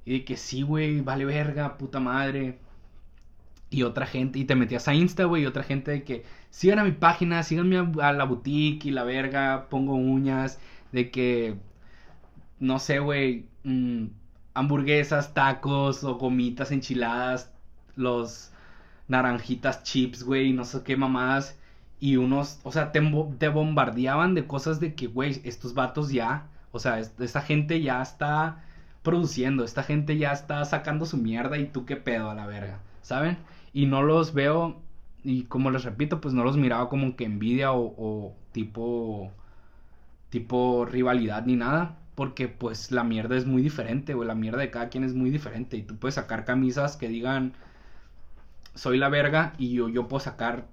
Y 0.04 0.12
de 0.12 0.24
que 0.24 0.36
sí, 0.36 0.62
güey, 0.62 1.00
vale 1.00 1.24
verga, 1.24 1.78
puta 1.78 2.00
madre. 2.00 2.58
Y 3.70 3.84
otra 3.84 4.06
gente, 4.06 4.38
y 4.38 4.44
te 4.44 4.56
metías 4.56 4.88
a 4.88 4.94
Insta, 4.94 5.24
güey, 5.24 5.44
y 5.44 5.46
otra 5.46 5.62
gente 5.62 5.92
de 5.92 6.02
que 6.04 6.24
sigan 6.50 6.80
a 6.80 6.84
mi 6.84 6.92
página, 6.92 7.42
síganme 7.44 7.78
a, 8.02 8.12
la 8.12 8.24
boutique 8.24 8.86
y 8.88 8.90
la 8.90 9.04
verga, 9.04 9.68
pongo 9.70 9.94
uñas, 9.94 10.58
de 10.92 11.10
que, 11.10 11.56
no 12.58 12.78
sé, 12.80 12.98
güey, 12.98 13.46
mm, 13.64 14.06
hamburguesas, 14.54 15.34
tacos 15.34 16.04
o 16.04 16.16
gomitas 16.16 16.72
enchiladas, 16.72 17.52
los 17.96 18.52
naranjitas 19.08 19.82
chips, 19.84 20.24
güey, 20.24 20.52
no 20.52 20.64
sé 20.64 20.82
qué 20.82 20.96
mamadas. 20.96 21.56
Y 22.00 22.16
unos, 22.16 22.60
o 22.64 22.72
sea, 22.72 22.92
te, 22.92 23.00
bombardeaban 23.50 24.34
de 24.34 24.46
cosas 24.46 24.80
de 24.80 24.94
que, 24.94 25.06
güey, 25.06 25.40
estos 25.44 25.74
vatos 25.74 26.10
ya, 26.10 26.46
o 26.72 26.78
sea, 26.78 26.98
esta 26.98 27.42
gente 27.42 27.82
ya 27.82 28.00
está 28.00 28.64
produciendo, 29.02 29.64
esta 29.64 29.82
gente 29.82 30.16
ya 30.18 30.32
está 30.32 30.64
sacando 30.64 31.06
su 31.06 31.18
mierda 31.18 31.58
y 31.58 31.66
tú 31.66 31.84
qué 31.84 31.96
pedo 31.96 32.30
a 32.30 32.34
la 32.34 32.46
verga, 32.46 32.80
¿saben? 33.02 33.38
Y 33.74 33.86
no 33.86 34.02
los 34.02 34.34
veo, 34.34 34.80
y 35.24 35.44
como 35.44 35.70
les 35.70 35.84
repito, 35.84 36.20
pues 36.20 36.34
no 36.34 36.44
los 36.44 36.56
miraba 36.56 36.88
como 36.88 37.16
que 37.16 37.24
envidia 37.24 37.72
o, 37.72 37.94
o 37.98 38.34
tipo, 38.52 39.30
tipo 40.30 40.86
rivalidad 40.86 41.44
ni 41.46 41.56
nada, 41.56 41.98
porque 42.14 42.48
pues 42.48 42.92
la 42.92 43.04
mierda 43.04 43.36
es 43.36 43.46
muy 43.46 43.62
diferente, 43.62 44.14
o 44.14 44.24
la 44.24 44.34
mierda 44.34 44.60
de 44.60 44.70
cada 44.70 44.88
quien 44.88 45.04
es 45.04 45.14
muy 45.14 45.30
diferente, 45.30 45.76
y 45.76 45.82
tú 45.82 45.96
puedes 45.96 46.14
sacar 46.16 46.44
camisas 46.44 46.96
que 46.96 47.08
digan, 47.08 47.52
soy 48.74 48.98
la 48.98 49.08
verga, 49.08 49.54
y 49.58 49.72
yo, 49.74 49.88
yo 49.88 50.08
puedo 50.08 50.20
sacar 50.20 50.66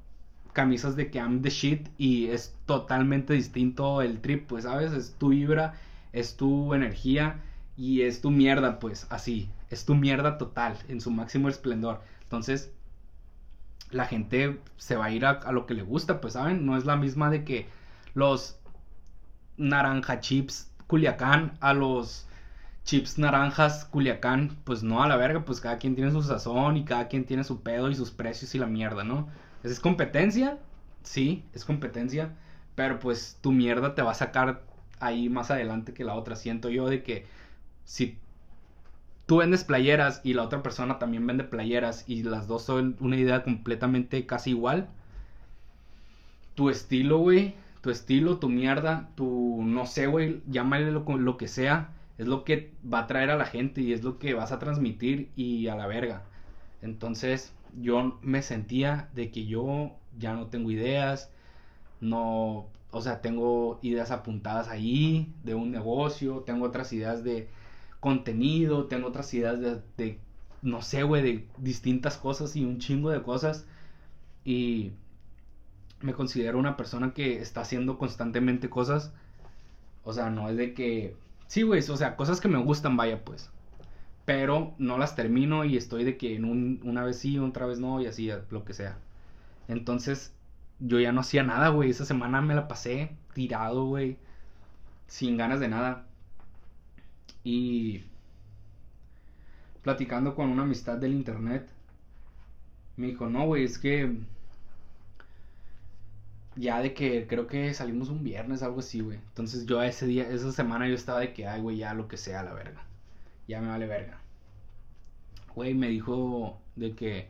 camisas 0.57 0.95
de 0.95 1.11
que 1.11 1.19
I'm 1.19 1.43
the 1.43 1.51
shit 1.51 1.87
y 1.99 2.29
es 2.29 2.55
totalmente 2.65 3.35
distinto 3.35 4.01
el 4.01 4.21
trip, 4.21 4.47
pues, 4.47 4.63
¿sabes? 4.63 4.91
Es 4.91 5.13
tu 5.13 5.29
vibra, 5.29 5.75
es 6.13 6.35
tu 6.35 6.73
energía 6.73 7.41
y 7.77 8.01
es 8.01 8.21
tu 8.21 8.31
mierda, 8.31 8.79
pues, 8.79 9.05
así. 9.11 9.51
Es 9.69 9.85
tu 9.85 9.93
mierda 9.93 10.39
total, 10.39 10.75
en 10.87 10.99
su 10.99 11.11
máximo 11.11 11.47
esplendor. 11.47 12.01
Entonces, 12.23 12.71
la 13.91 14.05
gente 14.05 14.59
se 14.77 14.95
va 14.95 15.05
a 15.05 15.11
ir 15.11 15.25
a, 15.27 15.51
lo 15.51 15.67
que 15.67 15.75
le 15.75 15.83
gusta, 15.83 16.21
pues, 16.21 16.33
¿saben? 16.33 16.65
No 16.65 16.75
es 16.75 16.85
la 16.85 16.95
misma 16.95 17.29
de 17.29 17.43
que 17.43 17.67
los 18.15 18.57
naranja 19.57 20.21
chips 20.21 20.71
Culiacán 20.87 21.55
a 21.59 21.75
los 21.75 22.25
chips 22.83 23.19
naranjas 23.19 23.85
Culiacán, 23.85 24.57
pues 24.63 24.81
no 24.81 25.03
a 25.03 25.07
la 25.07 25.17
verga, 25.17 25.45
pues 25.45 25.61
cada 25.61 25.77
quien 25.77 25.93
tiene 25.93 26.09
su 26.09 26.23
sazón 26.23 26.77
y 26.77 26.83
cada 26.83 27.09
quien 27.09 27.25
tiene 27.25 27.43
su 27.43 27.61
pedo 27.61 27.91
y 27.91 27.95
sus 27.95 28.09
precios 28.09 28.55
y 28.55 28.57
la 28.57 28.65
mierda, 28.65 29.03
¿no? 29.03 29.27
¿Es 29.71 29.79
competencia? 29.79 30.59
Sí, 31.03 31.43
es 31.53 31.65
competencia. 31.65 32.35
Pero 32.75 32.99
pues 32.99 33.37
tu 33.41 33.51
mierda 33.51 33.95
te 33.95 34.01
va 34.01 34.11
a 34.11 34.15
sacar 34.15 34.63
ahí 34.99 35.29
más 35.29 35.51
adelante 35.51 35.93
que 35.93 36.03
la 36.03 36.15
otra. 36.15 36.35
Siento 36.35 36.69
yo 36.69 36.87
de 36.89 37.03
que 37.03 37.25
si 37.85 38.17
tú 39.25 39.37
vendes 39.37 39.63
playeras 39.63 40.21
y 40.23 40.33
la 40.33 40.43
otra 40.43 40.63
persona 40.63 40.99
también 40.99 41.27
vende 41.27 41.43
playeras 41.43 42.05
y 42.07 42.23
las 42.23 42.47
dos 42.47 42.63
son 42.63 42.95
una 42.99 43.17
idea 43.17 43.43
completamente 43.43 44.25
casi 44.25 44.51
igual, 44.51 44.89
tu 46.55 46.69
estilo, 46.69 47.19
güey, 47.19 47.53
tu 47.81 47.89
estilo, 47.91 48.37
tu 48.37 48.49
mierda, 48.49 49.09
tu 49.15 49.61
no 49.63 49.85
sé, 49.85 50.07
güey, 50.07 50.41
llámale 50.47 50.91
lo, 50.91 51.03
lo 51.17 51.37
que 51.37 51.47
sea, 51.47 51.91
es 52.17 52.27
lo 52.27 52.43
que 52.43 52.71
va 52.91 52.99
a 52.99 53.07
traer 53.07 53.29
a 53.29 53.37
la 53.37 53.45
gente 53.45 53.81
y 53.81 53.93
es 53.93 54.03
lo 54.03 54.17
que 54.19 54.33
vas 54.33 54.51
a 54.51 54.59
transmitir 54.59 55.29
y 55.35 55.67
a 55.67 55.75
la 55.75 55.87
verga. 55.87 56.23
Entonces, 56.81 57.53
yo 57.79 58.19
me 58.21 58.41
sentía 58.41 59.09
de 59.13 59.31
que 59.31 59.45
yo 59.45 59.91
ya 60.17 60.33
no 60.33 60.47
tengo 60.47 60.71
ideas, 60.71 61.31
no, 62.01 62.67
o 62.91 63.01
sea, 63.01 63.21
tengo 63.21 63.79
ideas 63.81 64.11
apuntadas 64.11 64.67
ahí 64.69 65.33
de 65.43 65.55
un 65.55 65.71
negocio, 65.71 66.43
tengo 66.45 66.65
otras 66.65 66.93
ideas 66.93 67.23
de 67.23 67.47
contenido, 67.99 68.85
tengo 68.85 69.07
otras 69.07 69.33
ideas 69.33 69.59
de, 69.97 70.19
no 70.61 70.81
sé, 70.81 71.03
güey, 71.03 71.21
de 71.21 71.47
distintas 71.57 72.17
cosas 72.17 72.55
y 72.55 72.65
un 72.65 72.79
chingo 72.79 73.09
de 73.09 73.21
cosas. 73.21 73.65
Y 74.45 74.93
me 76.01 76.13
considero 76.13 76.59
una 76.59 76.77
persona 76.77 77.13
que 77.13 77.39
está 77.41 77.61
haciendo 77.61 77.97
constantemente 77.97 78.69
cosas. 78.69 79.11
O 80.03 80.13
sea, 80.13 80.29
no 80.29 80.49
es 80.49 80.57
de 80.57 80.73
que... 80.73 81.15
Sí, 81.47 81.63
güey, 81.63 81.81
o 81.81 81.97
sea, 81.97 82.15
cosas 82.15 82.41
que 82.41 82.47
me 82.47 82.57
gustan, 82.57 82.97
vaya, 82.97 83.23
pues. 83.23 83.49
Pero 84.27 84.75
no 84.77 84.97
las 84.97 85.15
termino 85.15 85.63
y 85.65 85.77
estoy 85.77 86.03
de 86.03 86.17
que 86.17 86.35
en 86.35 86.43
un, 86.45 86.81
una 86.83 87.03
vez 87.05 87.19
sí, 87.19 87.39
otra 87.39 87.65
vez 87.65 87.79
no, 87.79 88.01
y 88.01 88.07
así, 88.07 88.29
lo 88.49 88.65
que 88.65 88.73
sea. 88.73 88.97
Entonces, 89.69 90.33
yo 90.79 90.99
ya 90.99 91.13
no 91.13 91.21
hacía 91.21 91.43
nada, 91.43 91.69
güey. 91.69 91.91
Esa 91.91 92.05
semana 92.05 92.41
me 92.41 92.55
la 92.55 92.67
pasé 92.67 93.11
tirado, 93.33 93.85
güey. 93.85 94.17
Sin 95.07 95.37
ganas 95.37 95.59
de 95.61 95.69
nada. 95.69 96.05
Y 97.43 98.03
platicando 99.83 100.35
con 100.35 100.49
una 100.49 100.63
amistad 100.63 100.97
del 100.97 101.13
internet, 101.13 101.69
me 102.97 103.07
dijo, 103.07 103.27
no, 103.29 103.45
güey, 103.45 103.63
es 103.63 103.77
que 103.79 104.17
ya 106.57 106.81
de 106.81 106.93
que 106.93 107.27
creo 107.27 107.47
que 107.47 107.73
salimos 107.73 108.09
un 108.09 108.23
viernes, 108.23 108.63
algo 108.63 108.79
así, 108.81 108.99
güey. 109.01 109.17
Entonces 109.29 109.65
yo 109.65 109.81
ese 109.81 110.05
día, 110.07 110.27
esa 110.29 110.51
semana 110.51 110.87
yo 110.87 110.95
estaba 110.95 111.19
de 111.21 111.33
que, 111.33 111.47
ay, 111.47 111.61
güey, 111.61 111.77
ya 111.77 111.93
lo 111.93 112.07
que 112.09 112.17
sea, 112.17 112.43
la 112.43 112.53
verga. 112.53 112.86
Ya 113.47 113.61
me 113.61 113.69
vale 113.69 113.87
verga. 113.87 114.19
Güey, 115.55 115.73
me 115.73 115.87
dijo 115.87 116.59
de 116.75 116.93
que 116.95 117.29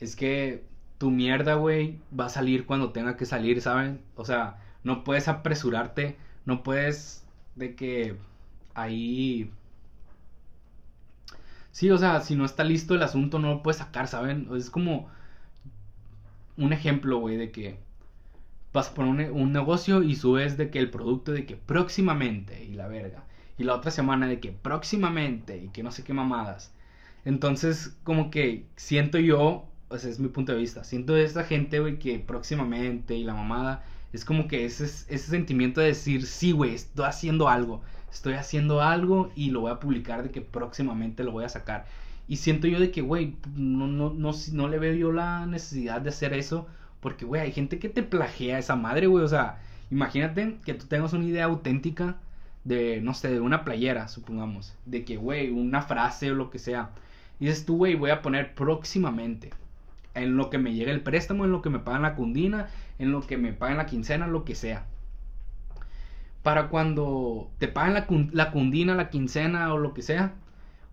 es 0.00 0.16
que 0.16 0.64
tu 0.98 1.10
mierda, 1.10 1.54
güey, 1.54 2.00
va 2.18 2.26
a 2.26 2.28
salir 2.28 2.66
cuando 2.66 2.92
tenga 2.92 3.16
que 3.16 3.26
salir, 3.26 3.60
¿saben? 3.60 4.00
O 4.16 4.24
sea, 4.24 4.58
no 4.84 5.04
puedes 5.04 5.28
apresurarte, 5.28 6.16
no 6.44 6.62
puedes 6.62 7.26
de 7.56 7.74
que 7.74 8.16
ahí... 8.74 9.50
Sí, 11.72 11.90
o 11.90 11.98
sea, 11.98 12.20
si 12.20 12.36
no 12.36 12.44
está 12.44 12.62
listo 12.64 12.94
el 12.94 13.02
asunto 13.02 13.38
no 13.38 13.48
lo 13.48 13.62
puedes 13.62 13.78
sacar, 13.78 14.06
¿saben? 14.08 14.48
Es 14.56 14.70
como 14.70 15.08
un 16.56 16.72
ejemplo, 16.72 17.18
güey, 17.18 17.36
de 17.36 17.50
que 17.50 17.78
vas 18.72 18.88
por 18.90 19.04
un, 19.06 19.20
un, 19.20 19.52
negocio 19.52 20.02
y 20.02 20.16
subes 20.16 20.56
de 20.56 20.70
que 20.70 20.78
el 20.78 20.90
producto 20.90 21.32
de 21.32 21.46
que 21.46 21.56
próximamente 21.56 22.64
y 22.64 22.74
la 22.74 22.88
verga. 22.88 23.24
Y 23.58 23.64
la 23.64 23.74
otra 23.74 23.90
semana 23.90 24.26
de 24.26 24.40
que 24.40 24.52
próximamente 24.52 25.58
y 25.58 25.68
que 25.68 25.82
no 25.82 25.90
sé 25.90 26.04
qué 26.04 26.12
mamadas. 26.12 26.72
Entonces, 27.24 27.96
como 28.04 28.30
que 28.30 28.66
siento 28.76 29.18
yo 29.18 29.68
o 29.94 29.98
sea, 29.98 30.10
es 30.10 30.18
mi 30.18 30.28
punto 30.28 30.52
de 30.52 30.58
vista. 30.58 30.84
Siento 30.84 31.14
de 31.14 31.24
esta 31.24 31.44
gente, 31.44 31.80
güey, 31.80 31.98
que 31.98 32.18
próximamente 32.18 33.16
y 33.16 33.24
la 33.24 33.34
mamada, 33.34 33.84
es 34.12 34.24
como 34.24 34.48
que 34.48 34.64
ese, 34.64 34.84
ese 34.84 35.18
sentimiento 35.18 35.80
de 35.80 35.88
decir, 35.88 36.26
sí, 36.26 36.52
güey, 36.52 36.74
estoy 36.74 37.06
haciendo 37.06 37.48
algo, 37.48 37.82
estoy 38.10 38.34
haciendo 38.34 38.80
algo 38.80 39.30
y 39.34 39.50
lo 39.50 39.60
voy 39.62 39.72
a 39.72 39.80
publicar 39.80 40.22
de 40.22 40.30
que 40.30 40.40
próximamente 40.40 41.24
lo 41.24 41.32
voy 41.32 41.44
a 41.44 41.48
sacar. 41.48 41.86
Y 42.26 42.36
siento 42.36 42.66
yo 42.66 42.80
de 42.80 42.90
que, 42.90 43.02
güey, 43.02 43.36
no, 43.54 43.86
no, 43.86 44.12
no, 44.12 44.32
no 44.52 44.68
le 44.68 44.78
veo 44.78 44.94
yo 44.94 45.12
la 45.12 45.46
necesidad 45.46 46.00
de 46.00 46.10
hacer 46.10 46.32
eso, 46.32 46.66
porque, 47.00 47.24
güey, 47.24 47.42
hay 47.42 47.52
gente 47.52 47.78
que 47.78 47.88
te 47.88 48.02
plagea 48.02 48.58
esa 48.58 48.76
madre, 48.76 49.06
güey, 49.06 49.24
o 49.24 49.28
sea, 49.28 49.60
imagínate 49.90 50.58
que 50.64 50.74
tú 50.74 50.86
tengas 50.86 51.12
una 51.12 51.24
idea 51.24 51.44
auténtica 51.44 52.16
de, 52.64 53.00
no 53.02 53.14
sé, 53.14 53.28
de 53.28 53.40
una 53.40 53.64
playera, 53.64 54.08
supongamos, 54.08 54.74
de 54.86 55.04
que, 55.04 55.16
güey, 55.16 55.50
una 55.50 55.82
frase 55.82 56.32
o 56.32 56.34
lo 56.34 56.50
que 56.50 56.58
sea. 56.58 56.90
Y 57.38 57.46
dices 57.46 57.66
tú, 57.66 57.76
güey, 57.76 57.94
voy 57.94 58.10
a 58.10 58.22
poner 58.22 58.54
próximamente 58.54 59.50
en 60.14 60.36
lo 60.36 60.50
que 60.50 60.58
me 60.58 60.74
llega 60.74 60.92
el 60.92 61.02
préstamo, 61.02 61.44
en 61.44 61.52
lo 61.52 61.62
que 61.62 61.70
me 61.70 61.78
pagan 61.78 62.02
la 62.02 62.14
cundina, 62.14 62.68
en 62.98 63.12
lo 63.12 63.20
que 63.20 63.36
me 63.36 63.52
pagan 63.52 63.76
la 63.76 63.86
quincena, 63.86 64.26
lo 64.26 64.44
que 64.44 64.54
sea. 64.54 64.86
Para 66.42 66.68
cuando 66.68 67.50
te 67.58 67.68
pagan 67.68 67.94
la, 67.94 68.06
la 68.32 68.50
cundina, 68.50 68.94
la 68.94 69.10
quincena 69.10 69.72
o 69.72 69.78
lo 69.78 69.94
que 69.94 70.02
sea, 70.02 70.34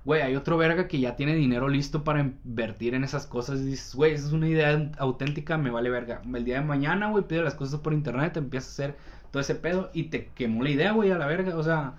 güey, 0.05 0.21
hay 0.21 0.35
otro 0.35 0.57
verga 0.57 0.87
que 0.87 0.99
ya 0.99 1.15
tiene 1.15 1.35
dinero 1.35 1.67
listo 1.69 2.03
para 2.03 2.21
invertir 2.21 2.95
en 2.95 3.03
esas 3.03 3.27
cosas. 3.27 3.59
Y 3.59 3.65
dices, 3.65 3.95
güey, 3.95 4.13
esa 4.13 4.27
es 4.27 4.33
una 4.33 4.47
idea 4.47 4.91
auténtica, 4.97 5.57
me 5.57 5.69
vale 5.69 5.89
verga. 5.89 6.21
El 6.33 6.45
día 6.45 6.59
de 6.59 6.65
mañana, 6.65 7.09
güey, 7.09 7.25
pide 7.25 7.43
las 7.43 7.55
cosas 7.55 7.79
por 7.79 7.93
internet, 7.93 8.33
te 8.33 8.39
empiezas 8.39 8.69
a 8.69 8.83
hacer 8.83 8.97
todo 9.31 9.41
ese 9.41 9.55
pedo 9.55 9.89
y 9.93 10.05
te 10.05 10.27
quemó 10.27 10.63
la 10.63 10.69
idea, 10.69 10.91
güey, 10.91 11.11
a 11.11 11.17
la 11.17 11.25
verga. 11.25 11.57
O 11.57 11.63
sea, 11.63 11.95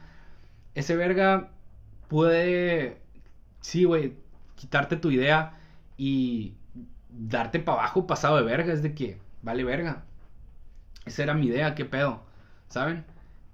ese 0.75 0.97
verga 0.97 1.51
puede, 2.09 2.99
sí, 3.61 3.85
güey, 3.85 4.15
quitarte 4.55 4.97
tu 4.97 5.11
idea 5.11 5.59
y 5.97 6.55
darte 7.11 7.59
para 7.61 7.79
abajo 7.79 8.07
pasado 8.07 8.37
de 8.37 8.43
verga, 8.43 8.73
es 8.73 8.83
de 8.83 8.95
que 8.95 9.19
vale 9.43 9.65
verga. 9.65 10.05
Esa 11.05 11.23
era 11.25 11.35
mi 11.35 11.47
idea, 11.47 11.75
qué 11.75 11.85
pedo, 11.85 12.23
¿saben? 12.69 13.05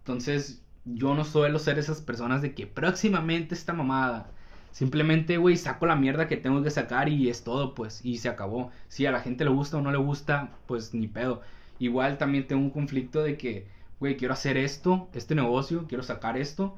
Entonces, 0.00 0.62
yo 0.84 1.14
no 1.14 1.24
suelo 1.24 1.58
ser 1.58 1.78
esas 1.78 2.00
personas 2.02 2.42
de 2.42 2.54
que 2.54 2.66
próximamente 2.66 3.54
esta 3.54 3.72
mamada. 3.72 4.30
Simplemente, 4.72 5.38
güey, 5.38 5.56
saco 5.56 5.86
la 5.86 5.96
mierda 5.96 6.28
que 6.28 6.36
tengo 6.36 6.62
que 6.62 6.70
sacar 6.70 7.08
y 7.08 7.28
es 7.28 7.42
todo, 7.42 7.74
pues, 7.74 8.04
y 8.04 8.18
se 8.18 8.28
acabó. 8.28 8.70
Si 8.88 9.06
a 9.06 9.12
la 9.12 9.20
gente 9.20 9.44
le 9.44 9.50
gusta 9.50 9.78
o 9.78 9.82
no 9.82 9.90
le 9.90 9.98
gusta, 9.98 10.50
pues 10.66 10.94
ni 10.94 11.08
pedo. 11.08 11.42
Igual 11.78 12.18
también 12.18 12.46
tengo 12.46 12.62
un 12.62 12.70
conflicto 12.70 13.22
de 13.22 13.36
que, 13.36 13.66
güey, 14.00 14.16
quiero 14.16 14.34
hacer 14.34 14.56
esto, 14.56 15.08
este 15.14 15.34
negocio, 15.34 15.86
quiero 15.88 16.02
sacar 16.02 16.36
esto, 16.36 16.76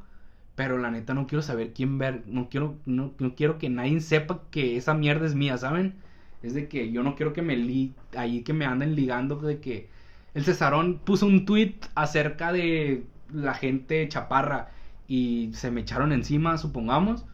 pero 0.55 0.79
la 0.79 0.91
neta 0.91 1.15
no 1.15 1.27
quiero 1.27 1.43
saber 1.43 1.73
quién 1.73 1.99
ver, 1.99 2.23
no 2.27 2.49
quiero, 2.51 2.77
no, 2.87 3.15
quiero 3.37 3.59
que 3.59 3.71
nadie 3.71 4.01
sepa 4.01 4.43
que 4.51 4.77
esa 4.77 4.95
mierda 4.95 5.27
es 5.27 5.35
mía, 5.35 5.57
¿saben? 5.57 5.95
Es 6.43 6.55
de 6.55 6.69
que 6.69 6.91
yo 6.93 7.03
no 7.03 7.17
quiero 7.17 7.33
que 7.33 7.43
me 7.43 7.57
li 7.57 7.95
ahí 8.17 8.43
que 8.43 8.53
me 8.53 8.67
anden 8.67 8.95
ligando 8.95 9.37
de 9.37 9.61
que 9.61 9.89
el 10.35 10.45
Cesarón 10.45 10.99
puso 10.99 11.27
un 11.27 11.45
tweet 11.45 11.77
acerca 11.95 12.53
de 12.53 13.05
la 13.33 13.55
gente 13.55 14.09
chaparra 14.09 14.71
y 15.09 15.51
se 15.55 15.71
me 15.71 15.81
echaron 15.83 16.13
encima, 16.13 16.59
supongamos, 16.59 17.25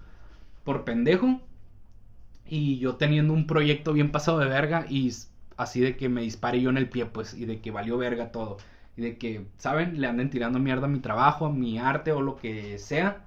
por 0.64 0.84
pendejo. 0.84 1.40
Y 2.48 2.78
yo 2.78 2.96
teniendo 2.96 3.32
un 3.32 3.46
proyecto 3.46 3.92
bien 3.92 4.12
pasado 4.12 4.38
de 4.38 4.46
verga 4.46 4.86
y 4.88 5.12
así 5.56 5.80
de 5.80 5.96
que 5.96 6.08
me 6.08 6.22
dispare 6.22 6.60
yo 6.60 6.70
en 6.70 6.78
el 6.78 6.88
pie, 6.88 7.06
pues, 7.06 7.34
y 7.34 7.46
de 7.46 7.60
que 7.60 7.70
valió 7.70 7.98
verga 7.98 8.32
todo. 8.32 8.58
Y 8.96 9.02
de 9.02 9.18
que, 9.18 9.46
¿saben? 9.58 10.00
Le 10.00 10.06
anden 10.06 10.30
tirando 10.30 10.58
mierda 10.58 10.86
a 10.86 10.88
mi 10.90 11.00
trabajo, 11.00 11.46
a 11.46 11.52
mi 11.52 11.78
arte 11.78 12.12
o 12.12 12.22
lo 12.22 12.36
que 12.36 12.78
sea. 12.78 13.24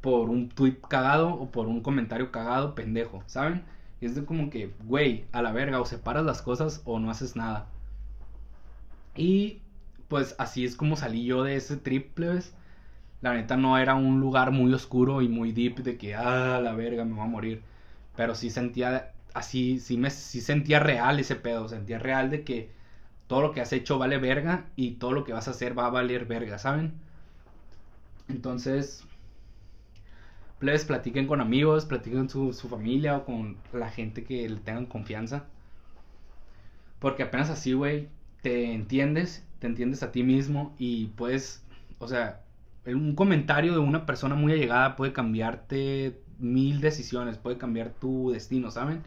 Por 0.00 0.30
un 0.30 0.48
tweet 0.48 0.78
cagado 0.88 1.30
o 1.34 1.50
por 1.50 1.66
un 1.68 1.82
comentario 1.82 2.32
cagado, 2.32 2.74
pendejo, 2.74 3.22
¿saben? 3.26 3.62
Y 4.00 4.06
es 4.06 4.14
de 4.14 4.24
como 4.24 4.50
que, 4.50 4.72
güey, 4.84 5.24
a 5.32 5.42
la 5.42 5.52
verga, 5.52 5.80
o 5.80 5.84
separas 5.84 6.24
las 6.24 6.42
cosas 6.42 6.82
o 6.86 6.98
no 7.00 7.10
haces 7.10 7.36
nada. 7.36 7.68
Y 9.16 9.60
pues 10.08 10.34
así 10.38 10.64
es 10.64 10.76
como 10.76 10.96
salí 10.96 11.24
yo 11.24 11.44
de 11.44 11.56
ese 11.56 11.76
triple, 11.76 12.28
¿ves? 12.28 12.54
La 13.22 13.34
neta 13.34 13.56
no 13.56 13.78
era 13.78 13.94
un 13.94 14.20
lugar 14.20 14.50
muy 14.50 14.72
oscuro 14.74 15.22
y 15.22 15.28
muy 15.28 15.52
deep 15.52 15.76
de 15.82 15.96
que, 15.98 16.14
ah, 16.14 16.60
la 16.62 16.72
verga, 16.74 17.04
me 17.04 17.14
voy 17.14 17.24
a 17.24 17.26
morir. 17.26 17.62
Pero 18.16 18.34
sí 18.34 18.50
sentía, 18.50 19.12
así, 19.34 19.78
sí 19.80 19.96
me 19.96 20.10
sí 20.10 20.40
sentía 20.40 20.80
real 20.80 21.20
ese 21.20 21.36
pedo. 21.36 21.68
Sentía 21.68 21.98
real 21.98 22.30
de 22.30 22.44
que 22.44 22.70
todo 23.26 23.42
lo 23.42 23.52
que 23.52 23.60
has 23.60 23.72
hecho 23.72 23.98
vale 23.98 24.18
verga 24.18 24.66
y 24.76 24.92
todo 24.92 25.12
lo 25.12 25.24
que 25.24 25.32
vas 25.32 25.48
a 25.48 25.52
hacer 25.52 25.78
va 25.78 25.86
a 25.86 25.90
valer 25.90 26.26
verga, 26.26 26.58
¿saben? 26.58 26.94
Entonces, 28.28 29.04
plebes, 30.58 30.84
platiquen 30.84 31.26
con 31.26 31.40
amigos, 31.40 31.86
platiquen 31.86 32.26
con 32.28 32.54
su, 32.54 32.68
familia 32.68 33.18
o 33.18 33.24
con 33.24 33.56
la 33.72 33.90
gente 33.90 34.24
que 34.24 34.48
le 34.48 34.56
tengan 34.60 34.86
confianza. 34.86 35.44
Porque 36.98 37.22
apenas 37.22 37.50
así, 37.50 37.72
güey, 37.72 38.08
te 38.42 38.72
entiendes, 38.72 39.44
te 39.58 39.66
entiendes 39.66 40.02
a 40.02 40.12
ti 40.12 40.22
mismo 40.22 40.74
y 40.78 41.06
puedes, 41.08 41.64
o 41.98 42.08
sea, 42.08 42.42
un 42.86 43.14
comentario 43.14 43.72
de 43.72 43.78
una 43.78 44.06
persona 44.06 44.34
muy 44.34 44.52
allegada 44.52 44.96
puede 44.96 45.12
cambiarte 45.12 46.20
mil 46.38 46.80
decisiones, 46.80 47.38
puede 47.38 47.58
cambiar 47.58 47.90
tu 47.90 48.30
destino, 48.32 48.70
¿saben? 48.70 49.02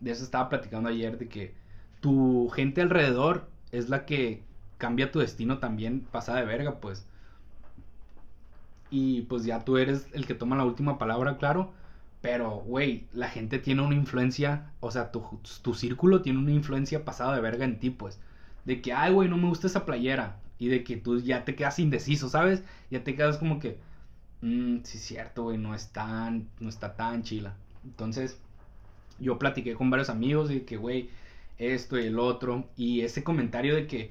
De 0.00 0.10
eso 0.10 0.24
estaba 0.24 0.48
platicando 0.48 0.88
ayer, 0.88 1.18
de 1.18 1.28
que 1.28 1.54
tu 2.00 2.48
gente 2.50 2.80
alrededor 2.80 3.48
es 3.72 3.88
la 3.88 4.06
que 4.06 4.42
cambia 4.78 5.12
tu 5.12 5.20
destino 5.20 5.58
también 5.58 6.00
pasada 6.00 6.40
de 6.40 6.46
verga, 6.46 6.80
pues 6.80 7.06
y 8.90 9.22
pues 9.22 9.44
ya 9.44 9.64
tú 9.64 9.76
eres 9.78 10.08
el 10.12 10.26
que 10.26 10.34
toma 10.34 10.56
la 10.56 10.64
última 10.64 10.98
palabra, 10.98 11.36
claro. 11.38 11.72
Pero, 12.20 12.56
güey, 12.66 13.06
la 13.12 13.28
gente 13.28 13.58
tiene 13.58 13.82
una 13.82 13.94
influencia, 13.94 14.72
o 14.80 14.90
sea, 14.90 15.10
tu, 15.10 15.24
tu 15.62 15.74
círculo 15.74 16.20
tiene 16.22 16.38
una 16.40 16.52
influencia 16.52 17.04
pasada 17.04 17.34
de 17.34 17.40
verga 17.40 17.64
en 17.64 17.78
ti, 17.78 17.90
pues. 17.90 18.20
De 18.64 18.82
que, 18.82 18.92
ay, 18.92 19.12
güey, 19.12 19.28
no 19.28 19.38
me 19.38 19.48
gusta 19.48 19.68
esa 19.68 19.86
playera. 19.86 20.36
Y 20.58 20.68
de 20.68 20.84
que 20.84 20.96
tú 20.98 21.18
ya 21.20 21.44
te 21.44 21.54
quedas 21.54 21.78
indeciso, 21.78 22.28
¿sabes? 22.28 22.62
Ya 22.90 23.02
te 23.04 23.14
quedas 23.14 23.38
como 23.38 23.58
que, 23.58 23.78
mmm, 24.42 24.78
sí 24.84 24.98
es 24.98 25.04
cierto, 25.04 25.44
güey, 25.44 25.58
no 25.58 25.74
es 25.74 25.92
tan, 25.92 26.48
no 26.60 26.68
está 26.68 26.94
tan 26.96 27.22
chila. 27.22 27.54
Entonces, 27.84 28.38
yo 29.20 29.38
platiqué 29.38 29.74
con 29.74 29.90
varios 29.90 30.10
amigos 30.10 30.50
y 30.50 30.60
que, 30.60 30.76
güey, 30.76 31.10
esto 31.58 31.98
y 31.98 32.06
el 32.06 32.18
otro. 32.18 32.64
Y 32.76 33.02
ese 33.02 33.22
comentario 33.24 33.74
de 33.74 33.86
que 33.86 34.10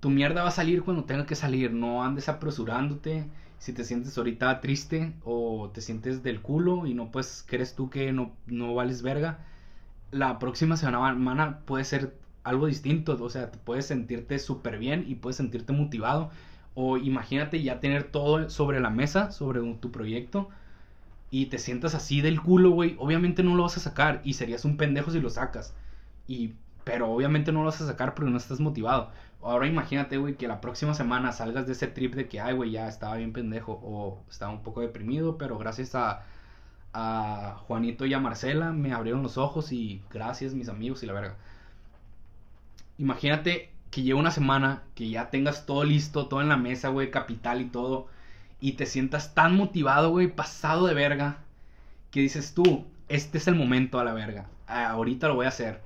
tu 0.00 0.10
mierda 0.10 0.42
va 0.42 0.48
a 0.48 0.52
salir 0.52 0.82
cuando 0.82 1.04
tenga 1.04 1.26
que 1.26 1.34
salir. 1.34 1.72
No 1.72 2.02
andes 2.04 2.28
apresurándote. 2.28 3.24
Si 3.58 3.72
te 3.72 3.84
sientes 3.84 4.18
ahorita 4.18 4.60
triste 4.60 5.12
o 5.24 5.70
te 5.72 5.80
sientes 5.80 6.22
del 6.22 6.42
culo 6.42 6.86
y 6.86 6.94
no 6.94 7.10
pues 7.12 7.44
crees 7.46 7.76
tú 7.76 7.90
que 7.90 8.12
no, 8.12 8.32
no 8.46 8.74
vales 8.74 9.02
verga, 9.02 9.38
la 10.10 10.40
próxima 10.40 10.76
semana 10.76 11.60
puede 11.64 11.84
ser 11.84 12.16
algo 12.44 12.66
distinto. 12.66 13.16
O 13.20 13.30
sea, 13.30 13.52
puedes 13.52 13.86
sentirte 13.86 14.38
súper 14.38 14.78
bien 14.78 15.04
y 15.08 15.14
puedes 15.16 15.36
sentirte 15.36 15.72
motivado. 15.72 16.30
O 16.74 16.96
imagínate 16.96 17.62
ya 17.62 17.80
tener 17.80 18.04
todo 18.04 18.50
sobre 18.50 18.80
la 18.80 18.90
mesa, 18.90 19.30
sobre 19.30 19.60
tu 19.74 19.92
proyecto. 19.92 20.48
Y 21.32 21.46
te 21.46 21.58
sientas 21.58 21.94
así 21.94 22.20
del 22.20 22.42
culo, 22.42 22.70
güey. 22.72 22.94
Obviamente 22.98 23.42
no 23.42 23.54
lo 23.54 23.62
vas 23.62 23.78
a 23.78 23.80
sacar. 23.80 24.20
Y 24.22 24.34
serías 24.34 24.66
un 24.66 24.76
pendejo 24.76 25.10
si 25.10 25.18
lo 25.18 25.30
sacas. 25.30 25.74
Y, 26.28 26.52
pero 26.84 27.10
obviamente 27.10 27.52
no 27.52 27.60
lo 27.60 27.66
vas 27.66 27.80
a 27.80 27.86
sacar 27.86 28.14
porque 28.14 28.30
no 28.30 28.36
estás 28.36 28.60
motivado. 28.60 29.10
Ahora 29.40 29.66
imagínate, 29.66 30.18
güey, 30.18 30.36
que 30.36 30.46
la 30.46 30.60
próxima 30.60 30.92
semana 30.92 31.32
salgas 31.32 31.66
de 31.66 31.72
ese 31.72 31.86
trip 31.86 32.14
de 32.14 32.28
que, 32.28 32.38
ay, 32.38 32.54
güey, 32.54 32.72
ya 32.72 32.86
estaba 32.86 33.16
bien 33.16 33.32
pendejo 33.32 33.80
o 33.82 34.22
estaba 34.30 34.52
un 34.52 34.62
poco 34.62 34.82
deprimido, 34.82 35.38
pero 35.38 35.56
gracias 35.56 35.94
a, 35.94 36.22
a 36.92 37.56
Juanito 37.66 38.04
y 38.04 38.12
a 38.12 38.20
Marcela 38.20 38.72
me 38.72 38.92
abrieron 38.92 39.22
los 39.22 39.38
ojos 39.38 39.72
y 39.72 40.02
gracias 40.10 40.52
mis 40.52 40.68
amigos 40.68 41.02
y 41.02 41.06
la 41.06 41.14
verga. 41.14 41.36
Imagínate 42.98 43.70
que 43.90 44.02
lleva 44.02 44.20
una 44.20 44.30
semana, 44.30 44.82
que 44.94 45.08
ya 45.08 45.30
tengas 45.30 45.64
todo 45.64 45.84
listo, 45.84 46.26
todo 46.28 46.42
en 46.42 46.50
la 46.50 46.56
mesa, 46.58 46.90
güey, 46.90 47.10
capital 47.10 47.62
y 47.62 47.66
todo, 47.66 48.08
y 48.62 48.72
te 48.72 48.86
sientas 48.86 49.34
tan 49.34 49.54
motivado, 49.56 50.08
güey, 50.10 50.28
pasado 50.28 50.86
de 50.86 50.94
verga, 50.94 51.38
que 52.10 52.20
dices 52.20 52.54
tú, 52.54 52.86
este 53.08 53.36
es 53.36 53.46
el 53.48 53.56
momento 53.56 53.98
a 53.98 54.04
la 54.04 54.14
verga, 54.14 54.46
ahorita 54.66 55.28
lo 55.28 55.34
voy 55.34 55.44
a 55.44 55.50
hacer 55.50 55.82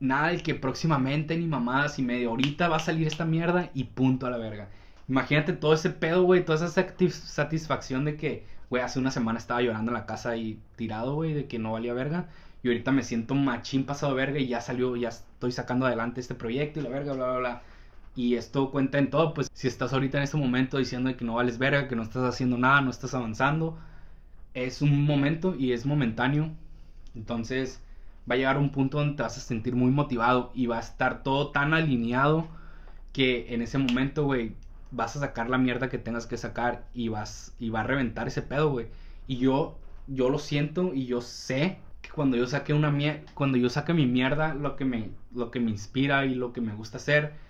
nada 0.00 0.28
del 0.28 0.42
que 0.42 0.54
próximamente 0.54 1.36
ni 1.36 1.46
mamadas 1.46 1.98
y 1.98 2.02
medio. 2.02 2.30
Ahorita 2.30 2.68
va 2.68 2.76
a 2.76 2.80
salir 2.80 3.06
esta 3.06 3.24
mierda 3.24 3.70
y 3.74 3.84
punto 3.84 4.26
a 4.26 4.30
la 4.30 4.38
verga. 4.38 4.68
Imagínate 5.08 5.52
todo 5.54 5.72
ese 5.72 5.90
pedo, 5.90 6.24
güey, 6.24 6.44
toda 6.44 6.66
esa 6.66 6.84
satisfacción 7.10 8.04
de 8.04 8.16
que, 8.16 8.44
güey, 8.68 8.82
hace 8.82 8.98
una 8.98 9.10
semana 9.10 9.38
estaba 9.38 9.62
llorando 9.62 9.90
en 9.90 9.94
la 9.94 10.06
casa 10.06 10.36
y 10.36 10.60
tirado, 10.76 11.14
güey, 11.14 11.32
de 11.32 11.46
que 11.46 11.58
no 11.58 11.72
valía 11.72 11.94
verga. 11.94 12.28
Y 12.62 12.68
ahorita 12.68 12.92
me 12.92 13.02
siento 13.02 13.34
machín 13.34 13.86
pasado 13.86 14.14
de 14.14 14.18
verga 14.18 14.38
y 14.38 14.48
ya 14.48 14.60
salió, 14.60 14.96
ya 14.96 15.08
estoy 15.08 15.52
sacando 15.52 15.86
adelante 15.86 16.20
este 16.20 16.34
proyecto 16.34 16.80
y 16.80 16.82
la 16.82 16.90
verga, 16.90 17.14
bla, 17.14 17.26
bla, 17.26 17.38
bla. 17.38 17.62
Y 18.18 18.34
esto 18.34 18.72
cuenta 18.72 18.98
en 18.98 19.10
todo, 19.10 19.32
pues 19.32 19.48
si 19.52 19.68
estás 19.68 19.92
ahorita 19.92 20.18
en 20.18 20.24
este 20.24 20.36
momento 20.36 20.78
diciendo 20.78 21.16
que 21.16 21.24
no 21.24 21.34
vales 21.34 21.56
verga, 21.56 21.86
que 21.86 21.94
no 21.94 22.02
estás 22.02 22.24
haciendo 22.24 22.58
nada, 22.58 22.80
no 22.80 22.90
estás 22.90 23.14
avanzando, 23.14 23.78
es 24.54 24.82
un 24.82 25.04
momento 25.04 25.54
y 25.54 25.70
es 25.70 25.86
momentáneo. 25.86 26.50
Entonces, 27.14 27.80
va 28.28 28.34
a 28.34 28.38
llegar 28.38 28.58
un 28.58 28.72
punto 28.72 28.98
donde 28.98 29.14
te 29.14 29.22
vas 29.22 29.36
a 29.36 29.40
sentir 29.40 29.76
muy 29.76 29.92
motivado 29.92 30.50
y 30.52 30.66
va 30.66 30.78
a 30.78 30.80
estar 30.80 31.22
todo 31.22 31.52
tan 31.52 31.74
alineado 31.74 32.48
que 33.12 33.54
en 33.54 33.62
ese 33.62 33.78
momento, 33.78 34.24
güey, 34.24 34.56
vas 34.90 35.14
a 35.14 35.20
sacar 35.20 35.48
la 35.48 35.58
mierda 35.58 35.88
que 35.88 35.98
tengas 35.98 36.26
que 36.26 36.38
sacar 36.38 36.88
y 36.94 37.06
vas 37.10 37.54
y 37.60 37.70
va 37.70 37.82
a 37.82 37.84
reventar 37.84 38.26
ese 38.26 38.42
pedo, 38.42 38.70
güey. 38.70 38.88
Y 39.28 39.36
yo 39.36 39.78
yo 40.08 40.28
lo 40.28 40.40
siento 40.40 40.92
y 40.92 41.06
yo 41.06 41.20
sé 41.20 41.78
que 42.02 42.10
cuando 42.10 42.36
yo 42.36 42.48
saque 42.48 42.74
una 42.74 42.92
cuando 43.34 43.58
yo 43.58 43.70
saque 43.70 43.94
mi 43.94 44.06
mierda, 44.06 44.54
lo 44.54 44.74
que 44.74 44.84
me 44.84 45.10
lo 45.32 45.52
que 45.52 45.60
me 45.60 45.70
inspira 45.70 46.26
y 46.26 46.34
lo 46.34 46.52
que 46.52 46.60
me 46.60 46.74
gusta 46.74 46.96
hacer 46.96 47.46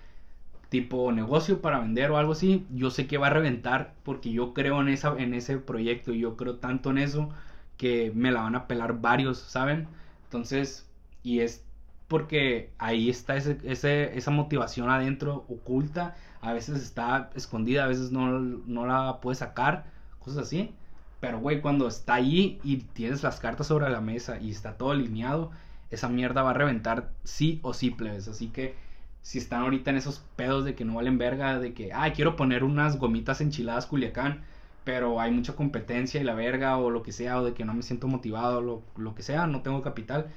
tipo 0.69 1.11
negocio 1.11 1.61
para 1.61 1.79
vender 1.79 2.11
o 2.11 2.17
algo 2.17 2.33
así, 2.33 2.65
yo 2.73 2.91
sé 2.91 3.07
que 3.07 3.17
va 3.17 3.27
a 3.27 3.31
reventar 3.31 3.95
porque 4.03 4.31
yo 4.31 4.53
creo 4.53 4.81
en 4.81 4.89
esa 4.89 5.15
en 5.17 5.33
ese 5.33 5.57
proyecto 5.57 6.13
y 6.13 6.19
yo 6.19 6.37
creo 6.37 6.57
tanto 6.57 6.91
en 6.91 6.99
eso 6.99 7.29
que 7.77 8.11
me 8.15 8.31
la 8.31 8.41
van 8.41 8.55
a 8.55 8.67
pelar 8.67 9.01
varios, 9.01 9.39
¿saben? 9.39 9.87
Entonces, 10.25 10.87
y 11.23 11.39
es 11.41 11.63
porque 12.07 12.71
ahí 12.79 13.09
está 13.09 13.35
ese, 13.37 14.17
esa 14.17 14.31
motivación 14.31 14.89
adentro 14.89 15.45
oculta, 15.49 16.15
a 16.41 16.53
veces 16.53 16.81
está 16.81 17.29
escondida, 17.35 17.85
a 17.85 17.87
veces 17.87 18.11
no, 18.11 18.39
no 18.39 18.85
la 18.87 19.19
puedes 19.21 19.39
sacar, 19.39 19.85
cosas 20.19 20.47
así. 20.47 20.73
Pero, 21.19 21.39
güey, 21.39 21.61
cuando 21.61 21.87
está 21.87 22.15
ahí 22.15 22.59
y 22.63 22.77
tienes 22.77 23.23
las 23.23 23.39
cartas 23.39 23.67
sobre 23.67 23.89
la 23.89 24.01
mesa 24.01 24.39
y 24.39 24.51
está 24.51 24.77
todo 24.77 24.91
alineado, 24.91 25.51
esa 25.91 26.09
mierda 26.09 26.41
va 26.43 26.51
a 26.51 26.53
reventar 26.53 27.11
sí 27.23 27.59
o 27.63 27.73
sí, 27.73 27.91
plebes. 27.91 28.27
Así 28.27 28.47
que 28.49 28.75
si 29.21 29.37
están 29.37 29.61
ahorita 29.61 29.91
en 29.91 29.97
esos 29.97 30.19
pedos 30.35 30.65
de 30.65 30.75
que 30.75 30.85
no 30.85 30.95
valen 30.95 31.17
verga, 31.17 31.59
de 31.59 31.73
que, 31.73 31.91
ay, 31.93 32.11
quiero 32.11 32.35
poner 32.35 32.63
unas 32.63 32.97
gomitas 32.97 33.41
enchiladas 33.41 33.85
Culiacán, 33.85 34.41
pero 34.83 35.19
hay 35.19 35.31
mucha 35.31 35.55
competencia 35.55 36.19
y 36.19 36.23
la 36.23 36.33
verga 36.33 36.77
o 36.77 36.89
lo 36.89 37.03
que 37.03 37.11
sea, 37.11 37.39
o 37.39 37.45
de 37.45 37.53
que 37.53 37.65
no 37.65 37.73
me 37.73 37.83
siento 37.83 38.07
motivado, 38.07 38.61
lo, 38.61 38.81
lo 38.97 39.15
que 39.15 39.23
sea, 39.23 39.47
no 39.47 39.61
tengo 39.61 39.81
capital. 39.81 40.27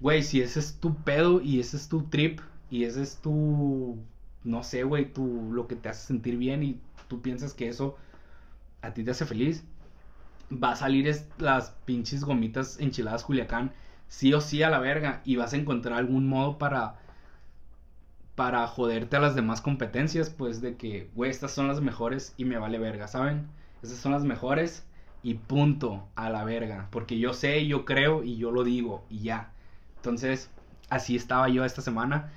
Güey, 0.00 0.22
si 0.22 0.40
ese 0.40 0.60
es 0.60 0.78
tu 0.80 0.94
pedo 0.96 1.40
y 1.40 1.60
ese 1.60 1.76
es 1.76 1.88
tu 1.88 2.02
trip 2.04 2.40
y 2.70 2.84
ese 2.84 3.02
es 3.02 3.16
tu, 3.16 3.98
no 4.44 4.62
sé, 4.62 4.84
güey, 4.84 5.12
tu, 5.12 5.52
lo 5.52 5.66
que 5.66 5.76
te 5.76 5.88
hace 5.88 6.06
sentir 6.06 6.36
bien 6.36 6.62
y 6.62 6.80
tú 7.08 7.20
piensas 7.20 7.54
que 7.54 7.68
eso 7.68 7.96
a 8.82 8.92
ti 8.94 9.04
te 9.04 9.10
hace 9.10 9.26
feliz, 9.26 9.64
va 10.52 10.72
a 10.72 10.76
salir 10.76 11.14
las 11.38 11.70
pinches 11.84 12.24
gomitas 12.24 12.78
enchiladas 12.80 13.24
Culiacán, 13.24 13.72
sí 14.08 14.32
o 14.34 14.40
sí 14.40 14.62
a 14.62 14.70
la 14.70 14.78
verga, 14.78 15.20
y 15.24 15.36
vas 15.36 15.52
a 15.52 15.56
encontrar 15.56 15.98
algún 15.98 16.28
modo 16.28 16.58
para 16.58 16.96
para 18.36 18.66
joderte 18.68 19.16
a 19.16 19.20
las 19.20 19.34
demás 19.34 19.62
competencias, 19.62 20.30
pues 20.30 20.60
de 20.60 20.76
que, 20.76 21.10
güey, 21.14 21.30
estas 21.30 21.52
son 21.52 21.68
las 21.68 21.80
mejores 21.80 22.34
y 22.36 22.44
me 22.44 22.58
vale 22.58 22.78
verga, 22.78 23.08
¿saben? 23.08 23.48
Estas 23.82 23.98
son 23.98 24.12
las 24.12 24.24
mejores 24.24 24.84
y 25.22 25.34
punto, 25.34 26.06
a 26.14 26.30
la 26.30 26.44
verga. 26.44 26.88
Porque 26.92 27.18
yo 27.18 27.32
sé, 27.32 27.66
yo 27.66 27.84
creo 27.84 28.22
y 28.22 28.36
yo 28.36 28.52
lo 28.52 28.62
digo 28.62 29.04
y 29.10 29.20
ya. 29.20 29.52
Entonces, 29.96 30.50
así 30.90 31.16
estaba 31.16 31.48
yo 31.48 31.64
esta 31.64 31.80
semana. 31.82 32.30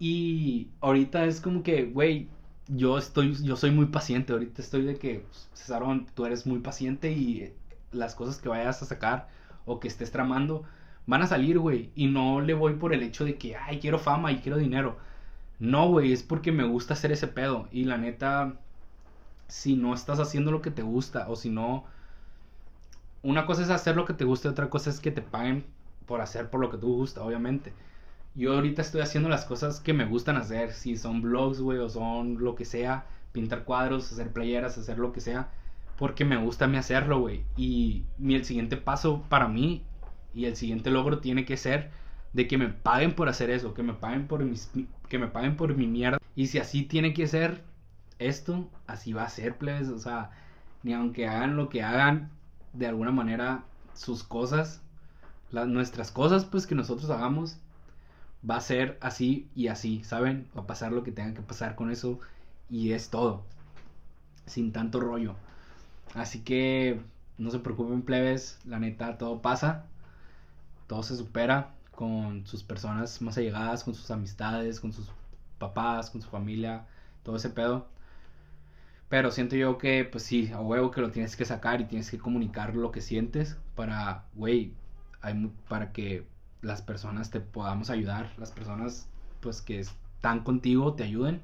Y 0.00 0.68
ahorita 0.80 1.24
es 1.26 1.40
como 1.40 1.62
que, 1.62 1.84
güey, 1.84 2.28
yo 2.68 2.98
estoy, 2.98 3.34
yo 3.42 3.56
soy 3.56 3.70
muy 3.70 3.86
paciente. 3.86 4.32
Ahorita 4.32 4.60
estoy 4.60 4.82
de 4.82 4.96
que, 4.96 5.24
Cesarón, 5.54 6.06
tú 6.14 6.26
eres 6.26 6.46
muy 6.46 6.58
paciente 6.58 7.12
y 7.12 7.52
las 7.92 8.16
cosas 8.16 8.38
que 8.38 8.48
vayas 8.48 8.82
a 8.82 8.86
sacar 8.86 9.28
o 9.64 9.80
que 9.80 9.88
estés 9.88 10.10
tramando 10.10 10.64
van 11.06 11.22
a 11.22 11.28
salir, 11.28 11.58
güey. 11.60 11.90
Y 11.94 12.08
no 12.08 12.40
le 12.40 12.54
voy 12.54 12.74
por 12.74 12.92
el 12.92 13.02
hecho 13.04 13.24
de 13.24 13.38
que, 13.38 13.56
ay, 13.56 13.78
quiero 13.78 13.98
fama 14.00 14.32
y 14.32 14.38
quiero 14.38 14.58
dinero 14.58 14.98
no, 15.58 15.88
güey, 15.88 16.12
es 16.12 16.22
porque 16.22 16.52
me 16.52 16.64
gusta 16.64 16.94
hacer 16.94 17.12
ese 17.12 17.28
pedo. 17.28 17.68
Y 17.70 17.84
la 17.84 17.98
neta, 17.98 18.54
si 19.48 19.76
no 19.76 19.94
estás 19.94 20.20
haciendo 20.20 20.50
lo 20.50 20.62
que 20.62 20.70
te 20.70 20.82
gusta, 20.82 21.28
o 21.28 21.36
si 21.36 21.50
no. 21.50 21.84
Una 23.22 23.46
cosa 23.46 23.62
es 23.62 23.70
hacer 23.70 23.96
lo 23.96 24.04
que 24.04 24.14
te 24.14 24.24
gusta, 24.24 24.50
otra 24.50 24.70
cosa 24.70 24.90
es 24.90 25.00
que 25.00 25.10
te 25.10 25.22
paguen 25.22 25.64
por 26.06 26.20
hacer 26.20 26.50
por 26.50 26.60
lo 26.60 26.70
que 26.70 26.78
tú 26.78 26.94
gusta, 26.94 27.22
obviamente. 27.22 27.72
Yo 28.34 28.54
ahorita 28.54 28.82
estoy 28.82 29.00
haciendo 29.00 29.28
las 29.28 29.44
cosas 29.46 29.80
que 29.80 29.94
me 29.94 30.04
gustan 30.04 30.36
hacer. 30.36 30.72
Si 30.72 30.96
son 30.96 31.22
blogs, 31.22 31.60
güey, 31.60 31.78
o 31.78 31.88
son 31.88 32.42
lo 32.44 32.54
que 32.54 32.64
sea. 32.64 33.06
Pintar 33.32 33.64
cuadros, 33.64 34.12
hacer 34.12 34.32
playeras, 34.32 34.78
hacer 34.78 34.98
lo 34.98 35.12
que 35.12 35.20
sea. 35.20 35.50
Porque 35.98 36.26
me 36.26 36.36
gusta 36.36 36.66
a 36.66 36.68
mí 36.68 36.76
hacerlo, 36.76 37.20
güey. 37.20 37.44
Y 37.56 38.04
el 38.22 38.44
siguiente 38.44 38.76
paso 38.76 39.24
para 39.30 39.48
mí 39.48 39.84
y 40.34 40.44
el 40.44 40.54
siguiente 40.54 40.90
logro 40.90 41.18
tiene 41.20 41.46
que 41.46 41.56
ser 41.56 41.90
de 42.36 42.46
que 42.46 42.58
me 42.58 42.68
paguen 42.68 43.14
por 43.14 43.30
hacer 43.30 43.48
eso, 43.48 43.72
que 43.72 43.82
me 43.82 43.94
paguen 43.94 44.26
por 44.26 44.44
mis, 44.44 44.70
que 45.08 45.18
me 45.18 45.26
paguen 45.26 45.56
por 45.56 45.74
mi 45.74 45.86
mierda. 45.86 46.18
Y 46.34 46.48
si 46.48 46.58
así 46.58 46.82
tiene 46.82 47.14
que 47.14 47.26
ser 47.26 47.64
esto, 48.18 48.68
así 48.86 49.14
va 49.14 49.24
a 49.24 49.30
ser, 49.30 49.56
plebes. 49.56 49.88
O 49.88 49.98
sea, 49.98 50.32
ni 50.82 50.92
aunque 50.92 51.26
hagan 51.26 51.56
lo 51.56 51.70
que 51.70 51.82
hagan, 51.82 52.30
de 52.74 52.88
alguna 52.88 53.10
manera, 53.10 53.64
sus 53.94 54.22
cosas, 54.22 54.82
las, 55.50 55.66
nuestras 55.66 56.10
cosas, 56.10 56.44
pues 56.44 56.66
que 56.66 56.74
nosotros 56.74 57.08
hagamos, 57.08 57.56
va 58.48 58.56
a 58.56 58.60
ser 58.60 58.98
así 59.00 59.48
y 59.54 59.68
así, 59.68 60.04
¿saben? 60.04 60.46
Va 60.54 60.60
a 60.60 60.66
pasar 60.66 60.92
lo 60.92 61.04
que 61.04 61.12
tenga 61.12 61.32
que 61.32 61.40
pasar 61.40 61.74
con 61.74 61.90
eso 61.90 62.20
y 62.68 62.92
es 62.92 63.08
todo. 63.08 63.44
Sin 64.44 64.72
tanto 64.72 65.00
rollo. 65.00 65.36
Así 66.14 66.40
que 66.40 67.00
no 67.38 67.50
se 67.50 67.60
preocupen, 67.60 68.02
plebes. 68.02 68.58
La 68.66 68.78
neta, 68.78 69.16
todo 69.16 69.40
pasa. 69.40 69.86
Todo 70.86 71.02
se 71.02 71.16
supera 71.16 71.75
con 71.96 72.46
sus 72.46 72.62
personas 72.62 73.20
más 73.22 73.36
allegadas, 73.38 73.82
con 73.82 73.94
sus 73.94 74.10
amistades, 74.10 74.80
con 74.80 74.92
sus 74.92 75.10
papás, 75.58 76.10
con 76.10 76.22
su 76.22 76.28
familia, 76.30 76.86
todo 77.24 77.36
ese 77.36 77.50
pedo. 77.50 77.88
Pero 79.08 79.30
siento 79.30 79.56
yo 79.56 79.78
que, 79.78 80.04
pues 80.04 80.24
sí, 80.24 80.50
a 80.52 80.60
huevo 80.60 80.90
que 80.90 81.00
lo 81.00 81.10
tienes 81.10 81.36
que 81.36 81.44
sacar 81.44 81.80
y 81.80 81.86
tienes 81.86 82.10
que 82.10 82.18
comunicar 82.18 82.76
lo 82.76 82.92
que 82.92 83.00
sientes 83.00 83.56
para, 83.74 84.24
güey, 84.34 84.74
para 85.68 85.92
que 85.92 86.26
las 86.62 86.82
personas 86.82 87.30
te 87.30 87.40
podamos 87.40 87.90
ayudar, 87.90 88.32
las 88.38 88.52
personas, 88.52 89.08
pues 89.40 89.62
que 89.62 89.80
están 89.80 90.40
contigo 90.44 90.94
te 90.94 91.04
ayuden. 91.04 91.40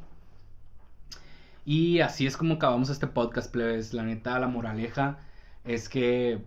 Y 1.65 2.01
así 2.01 2.27
es 2.27 2.37
como 2.37 2.55
acabamos 2.55 2.91
este 2.91 3.07
podcast, 3.07 3.53
plebes. 3.53 3.95
La 3.95 4.03
neta, 4.03 4.38
la 4.38 4.49
moraleja 4.49 5.19
es 5.65 5.88
que 5.88 6.43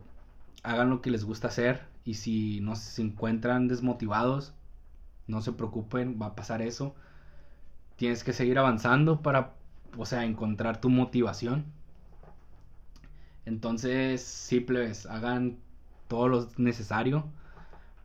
hagan 0.63 0.89
lo 0.89 1.01
que 1.01 1.11
les 1.11 1.23
gusta 1.23 1.47
hacer, 1.47 1.81
y 2.05 2.13
si 2.15 2.61
no 2.61 2.75
se 2.75 3.01
encuentran 3.01 3.67
desmotivados, 3.67 4.53
no 5.27 5.41
se 5.41 5.51
preocupen, 5.53 6.19
va 6.21 6.27
a 6.27 6.35
pasar 6.35 6.61
eso. 6.61 6.95
tienes 7.97 8.23
que 8.23 8.33
seguir 8.33 8.59
avanzando 8.59 9.21
para, 9.21 9.53
o 9.97 10.05
sea, 10.05 10.25
encontrar 10.25 10.81
tu 10.81 10.89
motivación. 10.89 11.65
Entonces, 13.45 14.21
simples, 14.21 15.05
hagan 15.07 15.57
todo 16.07 16.27
lo 16.27 16.49
necesario 16.57 17.25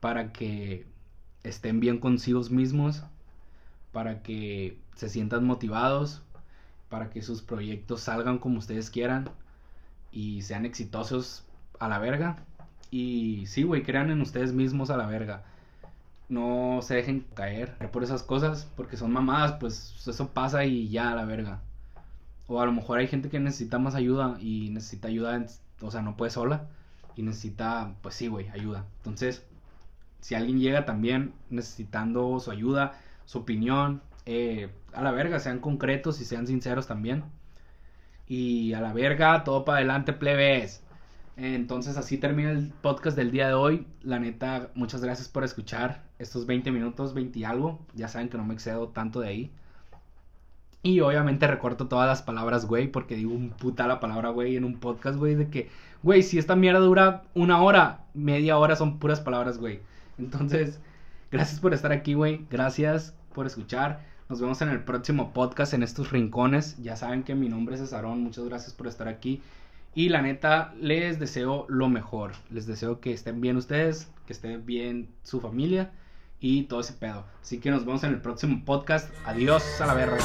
para 0.00 0.32
que 0.32 0.86
estén 1.42 1.80
bien 1.80 1.98
consigo 1.98 2.42
mismos, 2.50 3.04
para 3.92 4.22
que 4.22 4.78
se 4.96 5.08
sientan 5.08 5.44
motivados, 5.44 6.22
para 6.88 7.10
que 7.10 7.22
sus 7.22 7.42
proyectos 7.42 8.02
salgan 8.02 8.38
como 8.38 8.58
ustedes 8.58 8.90
quieran 8.90 9.30
y 10.12 10.42
sean 10.42 10.64
exitosos 10.64 11.44
a 11.78 11.88
la 11.88 11.98
verga. 11.98 12.44
Y 12.90 13.46
sí, 13.46 13.62
güey, 13.62 13.82
crean 13.82 14.10
en 14.10 14.20
ustedes 14.20 14.52
mismos 14.52 14.90
a 14.90 14.96
la 14.96 15.06
verga. 15.06 15.42
No 16.28 16.80
se 16.82 16.94
dejen 16.94 17.26
caer 17.34 17.76
por 17.92 18.02
esas 18.02 18.22
cosas, 18.22 18.68
porque 18.76 18.96
son 18.96 19.12
mamadas, 19.12 19.52
pues 19.60 19.94
eso 20.06 20.28
pasa 20.28 20.64
y 20.64 20.88
ya 20.88 21.12
a 21.12 21.16
la 21.16 21.24
verga. 21.24 21.60
O 22.46 22.60
a 22.60 22.66
lo 22.66 22.72
mejor 22.72 22.98
hay 22.98 23.08
gente 23.08 23.30
que 23.30 23.40
necesita 23.40 23.78
más 23.78 23.94
ayuda 23.94 24.36
y 24.40 24.70
necesita 24.70 25.08
ayuda, 25.08 25.46
o 25.80 25.90
sea, 25.90 26.02
no 26.02 26.16
puede 26.16 26.30
sola 26.30 26.68
y 27.16 27.22
necesita, 27.22 27.94
pues 28.02 28.14
sí, 28.14 28.28
güey, 28.28 28.48
ayuda. 28.50 28.84
Entonces, 28.98 29.44
si 30.20 30.34
alguien 30.34 30.60
llega 30.60 30.84
también 30.84 31.32
necesitando 31.50 32.38
su 32.40 32.50
ayuda, 32.50 32.94
su 33.24 33.38
opinión, 33.38 34.02
eh, 34.26 34.70
a 34.92 35.02
la 35.02 35.12
verga, 35.12 35.38
sean 35.40 35.60
concretos 35.60 36.20
y 36.20 36.24
sean 36.24 36.46
sinceros 36.46 36.86
también. 36.86 37.24
Y 38.26 38.72
a 38.74 38.80
la 38.80 38.92
verga, 38.92 39.44
todo 39.44 39.64
para 39.64 39.78
adelante, 39.78 40.12
plebes. 40.12 40.82
Entonces 41.36 41.96
así 41.96 42.18
termina 42.18 42.50
el 42.50 42.72
podcast 42.82 43.16
del 43.16 43.30
día 43.30 43.48
de 43.48 43.54
hoy. 43.54 43.86
La 44.02 44.18
neta, 44.18 44.70
muchas 44.74 45.02
gracias 45.02 45.28
por 45.28 45.44
escuchar 45.44 46.02
estos 46.18 46.46
20 46.46 46.70
minutos, 46.70 47.14
20 47.14 47.38
y 47.38 47.44
algo. 47.44 47.78
Ya 47.94 48.08
saben 48.08 48.28
que 48.28 48.36
no 48.36 48.44
me 48.44 48.54
excedo 48.54 48.88
tanto 48.88 49.20
de 49.20 49.28
ahí. 49.28 49.50
Y 50.82 51.00
obviamente 51.00 51.46
recorto 51.46 51.88
todas 51.88 52.08
las 52.08 52.22
palabras, 52.22 52.66
güey, 52.66 52.88
porque 52.88 53.14
digo 53.14 53.32
un 53.34 53.50
puta 53.50 53.86
la 53.86 54.00
palabra, 54.00 54.30
güey, 54.30 54.56
en 54.56 54.64
un 54.64 54.80
podcast, 54.80 55.18
güey, 55.18 55.34
de 55.34 55.48
que, 55.48 55.68
güey, 56.02 56.22
si 56.22 56.38
esta 56.38 56.56
mierda 56.56 56.80
dura 56.80 57.24
una 57.34 57.60
hora, 57.62 58.04
media 58.14 58.56
hora 58.56 58.76
son 58.76 58.98
puras 58.98 59.20
palabras, 59.20 59.58
güey. 59.58 59.80
Entonces, 60.18 60.80
gracias 61.30 61.60
por 61.60 61.74
estar 61.74 61.92
aquí, 61.92 62.14
güey. 62.14 62.46
Gracias 62.50 63.14
por 63.34 63.46
escuchar. 63.46 64.00
Nos 64.30 64.40
vemos 64.40 64.62
en 64.62 64.70
el 64.70 64.84
próximo 64.84 65.32
podcast 65.32 65.74
en 65.74 65.82
estos 65.82 66.12
rincones. 66.12 66.80
Ya 66.82 66.96
saben 66.96 67.24
que 67.24 67.34
mi 67.34 67.48
nombre 67.48 67.74
es 67.74 67.80
Cesarón. 67.82 68.22
Muchas 68.22 68.44
gracias 68.44 68.72
por 68.72 68.86
estar 68.86 69.08
aquí. 69.08 69.42
Y 69.94 70.08
la 70.08 70.22
neta, 70.22 70.72
les 70.80 71.18
deseo 71.18 71.66
lo 71.68 71.88
mejor. 71.88 72.32
Les 72.50 72.66
deseo 72.66 73.00
que 73.00 73.12
estén 73.12 73.40
bien 73.40 73.56
ustedes, 73.56 74.08
que 74.26 74.32
esté 74.32 74.56
bien 74.56 75.08
su 75.24 75.40
familia 75.40 75.90
y 76.38 76.64
todo 76.64 76.80
ese 76.80 76.92
pedo. 76.92 77.24
Así 77.42 77.58
que 77.58 77.70
nos 77.70 77.84
vemos 77.84 78.04
en 78.04 78.10
el 78.10 78.20
próximo 78.20 78.64
podcast. 78.64 79.12
Adiós 79.26 79.80
a 79.80 79.86
la 79.86 79.94
verga. 79.94 80.18